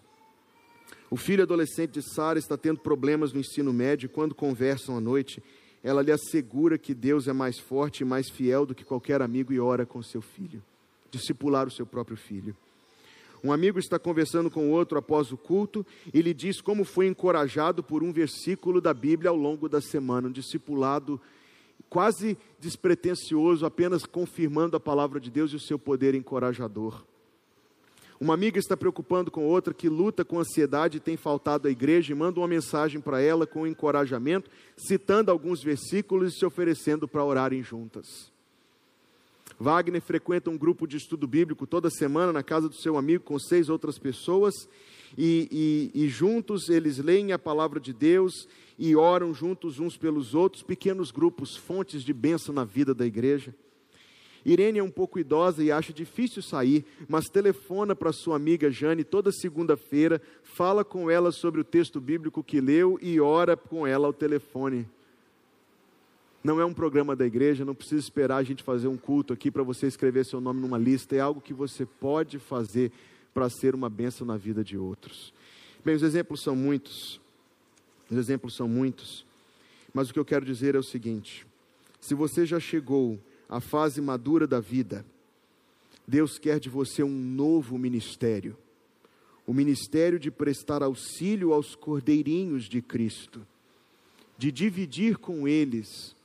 O 1.09 1.17
filho 1.17 1.41
adolescente 1.41 1.93
de 1.93 2.03
Sara 2.03 2.37
está 2.37 2.55
tendo 2.55 2.81
problemas 2.81 3.33
no 3.33 3.39
ensino 3.39 3.73
médio 3.73 4.05
e 4.05 4.09
quando 4.09 4.35
conversam 4.35 4.95
à 4.95 5.01
noite, 5.01 5.41
ela 5.85 6.01
lhe 6.01 6.11
assegura 6.11 6.79
que 6.79 6.95
Deus 6.95 7.27
é 7.27 7.31
mais 7.31 7.59
forte 7.59 8.01
e 8.01 8.05
mais 8.05 8.27
fiel 8.27 8.65
do 8.65 8.73
que 8.73 8.83
qualquer 8.83 9.21
amigo 9.21 9.53
e 9.53 9.59
ora 9.59 9.85
com 9.85 10.01
seu 10.01 10.19
filho. 10.19 10.59
Discipular 11.11 11.67
o 11.67 11.71
seu 11.71 11.85
próprio 11.85 12.17
filho. 12.17 12.57
Um 13.43 13.53
amigo 13.53 13.77
está 13.77 13.99
conversando 13.99 14.49
com 14.49 14.71
outro 14.71 14.97
após 14.97 15.31
o 15.31 15.37
culto 15.37 15.85
e 16.11 16.23
lhe 16.23 16.33
diz 16.33 16.59
como 16.59 16.83
foi 16.83 17.05
encorajado 17.05 17.83
por 17.83 18.01
um 18.01 18.11
versículo 18.11 18.81
da 18.81 18.95
Bíblia 18.95 19.29
ao 19.29 19.35
longo 19.35 19.69
da 19.69 19.79
semana. 19.79 20.27
Um 20.27 20.31
discipulado 20.31 21.21
quase 21.87 22.35
despretensioso, 22.59 23.63
apenas 23.63 24.07
confirmando 24.07 24.75
a 24.75 24.79
palavra 24.79 25.19
de 25.19 25.29
Deus 25.29 25.51
e 25.51 25.57
o 25.57 25.59
seu 25.59 25.77
poder 25.77 26.15
encorajador. 26.15 27.03
Uma 28.19 28.33
amiga 28.33 28.57
está 28.57 28.77
preocupando 28.77 29.29
com 29.29 29.45
outra 29.45 29.73
que 29.73 29.89
luta 29.89 30.23
com 30.23 30.39
ansiedade 30.39 30.97
e 30.97 31.01
tem 31.01 31.17
faltado 31.17 31.67
à 31.67 31.71
igreja 31.71 32.13
e 32.13 32.15
manda 32.15 32.39
uma 32.39 32.47
mensagem 32.47 33.01
para 33.01 33.21
ela 33.21 33.45
com 33.45 33.67
encorajamento, 33.67 34.49
citando 34.77 35.31
alguns 35.31 35.61
versículos 35.61 36.33
e 36.33 36.37
se 36.37 36.45
oferecendo 36.45 37.07
para 37.07 37.25
orarem 37.25 37.61
juntas. 37.61 38.31
Wagner 39.59 40.01
frequenta 40.01 40.49
um 40.49 40.57
grupo 40.57 40.87
de 40.87 40.97
estudo 40.97 41.27
bíblico 41.27 41.67
toda 41.67 41.89
semana 41.89 42.31
na 42.31 42.43
casa 42.43 42.69
do 42.69 42.75
seu 42.75 42.97
amigo 42.97 43.23
com 43.23 43.39
seis 43.39 43.69
outras 43.69 43.97
pessoas 43.97 44.53
e, 45.17 45.91
e, 45.93 46.05
e 46.05 46.09
juntos 46.09 46.69
eles 46.69 46.97
leem 46.97 47.31
a 47.31 47.39
palavra 47.39 47.79
de 47.79 47.93
Deus 47.93 48.47
e 48.77 48.95
oram 48.95 49.33
juntos 49.33 49.79
uns 49.79 49.97
pelos 49.97 50.33
outros, 50.33 50.63
pequenos 50.63 51.11
grupos, 51.11 51.55
fontes 51.55 52.03
de 52.03 52.13
bênção 52.13 52.53
na 52.53 52.65
vida 52.65 52.93
da 52.93 53.05
igreja. 53.05 53.55
Irene 54.45 54.77
é 54.77 54.83
um 54.83 54.91
pouco 54.91 55.17
idosa 55.17 55.63
e 55.63 55.71
acha 55.71 55.91
difícil 55.91 56.41
sair, 56.41 56.85
mas 57.07 57.25
telefona 57.25 57.95
para 57.95 58.13
sua 58.13 58.35
amiga 58.35 58.69
Jane 58.69 59.03
toda 59.03 59.31
segunda-feira, 59.31 60.21
fala 60.43 60.85
com 60.85 61.09
ela 61.09 61.31
sobre 61.31 61.59
o 61.59 61.63
texto 61.63 61.99
bíblico 61.99 62.43
que 62.43 62.61
leu 62.61 62.99
e 63.01 63.19
ora 63.19 63.57
com 63.57 63.87
ela 63.87 64.05
ao 64.05 64.13
telefone. 64.13 64.87
Não 66.43 66.61
é 66.61 66.65
um 66.65 66.73
programa 66.73 67.15
da 67.15 67.25
igreja, 67.25 67.65
não 67.65 67.73
precisa 67.73 68.01
esperar 68.01 68.37
a 68.37 68.43
gente 68.43 68.61
fazer 68.61 68.87
um 68.87 68.97
culto 68.97 69.33
aqui 69.33 69.49
para 69.49 69.63
você 69.63 69.87
escrever 69.87 70.23
seu 70.25 70.39
nome 70.39 70.61
numa 70.61 70.77
lista, 70.77 71.15
é 71.15 71.19
algo 71.19 71.41
que 71.41 71.53
você 71.53 71.83
pode 71.83 72.37
fazer 72.37 72.91
para 73.33 73.49
ser 73.49 73.73
uma 73.73 73.89
bênção 73.89 74.27
na 74.27 74.37
vida 74.37 74.63
de 74.63 74.77
outros. 74.77 75.33
Bem, 75.83 75.95
os 75.95 76.03
exemplos 76.03 76.41
são 76.41 76.55
muitos. 76.55 77.19
Os 78.09 78.17
exemplos 78.17 78.55
são 78.55 78.67
muitos. 78.67 79.25
Mas 79.91 80.09
o 80.09 80.13
que 80.13 80.19
eu 80.19 80.25
quero 80.25 80.45
dizer 80.45 80.75
é 80.75 80.77
o 80.77 80.83
seguinte: 80.83 81.47
se 81.99 82.13
você 82.13 82.45
já 82.45 82.59
chegou 82.59 83.19
à 83.49 83.59
fase 83.59 84.01
madura 84.01 84.47
da 84.47 84.59
vida, 84.59 85.05
Deus 86.07 86.37
quer 86.37 86.59
de 86.59 86.69
você 86.69 87.03
um 87.03 87.09
novo 87.09 87.77
ministério. 87.77 88.55
O 89.47 89.53
ministério 89.53 90.19
de 90.19 90.31
prestar 90.31 90.81
auxílio 90.81 91.53
aos 91.53 91.75
cordeirinhos 91.75 92.67
de 92.67 92.81
Cristo, 92.81 93.45
de 94.37 94.51
dividir 94.51 95.17
com 95.17 95.47
eles 95.47 96.15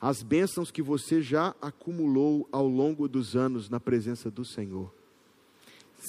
as 0.00 0.22
bênçãos 0.22 0.70
que 0.70 0.82
você 0.82 1.22
já 1.22 1.54
acumulou 1.60 2.48
ao 2.50 2.66
longo 2.66 3.06
dos 3.06 3.36
anos 3.36 3.68
na 3.68 3.78
presença 3.78 4.30
do 4.30 4.44
Senhor. 4.44 4.92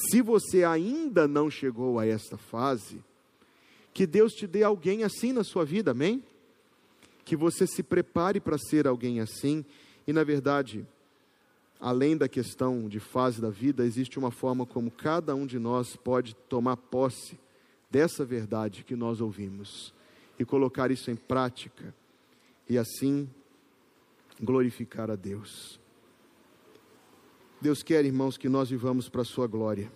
Se 0.10 0.22
você 0.22 0.64
ainda 0.64 1.28
não 1.28 1.52
chegou 1.52 2.00
a 2.00 2.06
esta 2.06 2.36
fase, 2.36 3.04
que 3.94 4.08
Deus 4.08 4.34
te 4.34 4.48
dê 4.48 4.64
alguém 4.64 5.04
assim 5.04 5.32
na 5.32 5.44
sua 5.44 5.64
vida, 5.64 5.92
amém? 5.92 6.24
Que 7.24 7.36
você 7.36 7.68
se 7.68 7.84
prepare 7.84 8.40
para 8.40 8.58
ser 8.58 8.88
alguém 8.88 9.20
assim, 9.20 9.64
e 10.08 10.14
na 10.14 10.24
verdade, 10.24 10.86
além 11.80 12.16
da 12.16 12.28
questão 12.28 12.88
de 12.88 13.00
fase 13.00 13.42
da 13.42 13.50
vida, 13.50 13.86
existe 13.86 14.20
uma 14.20 14.32
forma 14.32 14.66
como 14.66 14.92
cada 14.92 15.36
um 15.36 15.46
de 15.46 15.60
nós 15.60 15.96
pode 15.96 16.36
tomar 16.48 16.78
posse 16.78 17.40
dessa 17.90 18.26
verdade 18.26 18.84
que 18.84 18.96
nós 18.96 19.22
ouvimos 19.22 19.94
e 20.40 20.44
colocar 20.46 20.92
isso 20.92 21.12
em 21.12 21.16
prática, 21.16 21.94
e 22.68 22.78
assim 22.78 23.30
glorificar 24.42 25.12
a 25.12 25.16
Deus. 25.16 25.80
Deus 27.62 27.84
quer, 27.84 28.04
irmãos, 28.04 28.38
que 28.38 28.50
nós 28.50 28.70
vivamos 28.70 29.08
para 29.08 29.22
a 29.22 29.26
Sua 29.26 29.48
glória. 29.48 29.92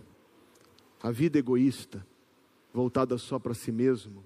A 1.01 1.11
vida 1.11 1.37
egoísta, 1.37 2.05
voltada 2.73 3.17
só 3.17 3.39
para 3.39 3.53
si 3.53 3.71
mesmo, 3.71 4.23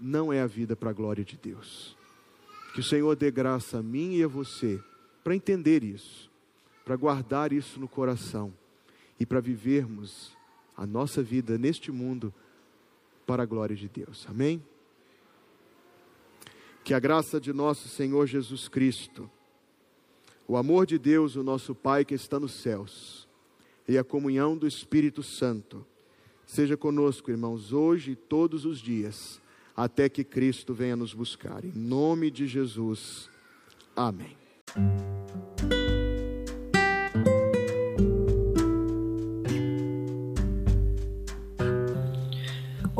não 0.00 0.32
é 0.32 0.40
a 0.40 0.46
vida 0.46 0.74
para 0.74 0.90
a 0.90 0.92
glória 0.92 1.24
de 1.24 1.36
Deus. 1.36 1.96
Que 2.74 2.80
o 2.80 2.84
Senhor 2.84 3.14
dê 3.14 3.30
graça 3.30 3.78
a 3.78 3.82
mim 3.82 4.14
e 4.14 4.24
a 4.24 4.28
você 4.28 4.82
para 5.22 5.34
entender 5.34 5.84
isso, 5.84 6.30
para 6.84 6.96
guardar 6.96 7.52
isso 7.52 7.78
no 7.78 7.88
coração 7.88 8.52
e 9.18 9.26
para 9.26 9.40
vivermos 9.40 10.36
a 10.76 10.86
nossa 10.86 11.22
vida 11.22 11.56
neste 11.56 11.92
mundo 11.92 12.32
para 13.26 13.42
a 13.42 13.46
glória 13.46 13.76
de 13.76 13.88
Deus. 13.88 14.26
Amém? 14.28 14.62
Que 16.84 16.94
a 16.94 16.98
graça 16.98 17.40
de 17.40 17.52
nosso 17.52 17.88
Senhor 17.88 18.26
Jesus 18.26 18.68
Cristo 18.68 19.30
o 20.46 20.56
amor 20.56 20.86
de 20.86 20.98
Deus, 20.98 21.36
o 21.36 21.42
nosso 21.42 21.74
Pai 21.74 22.04
que 22.04 22.14
está 22.14 22.38
nos 22.38 22.52
céus, 22.52 23.28
e 23.88 23.96
a 23.96 24.04
comunhão 24.04 24.56
do 24.56 24.66
Espírito 24.66 25.22
Santo, 25.22 25.84
seja 26.44 26.76
conosco, 26.76 27.30
irmãos, 27.30 27.72
hoje 27.72 28.12
e 28.12 28.16
todos 28.16 28.64
os 28.64 28.78
dias, 28.78 29.40
até 29.74 30.08
que 30.08 30.22
Cristo 30.22 30.74
venha 30.74 30.96
nos 30.96 31.14
buscar. 31.14 31.64
Em 31.64 31.72
nome 31.72 32.30
de 32.30 32.46
Jesus. 32.46 33.30
Amém. 33.96 34.36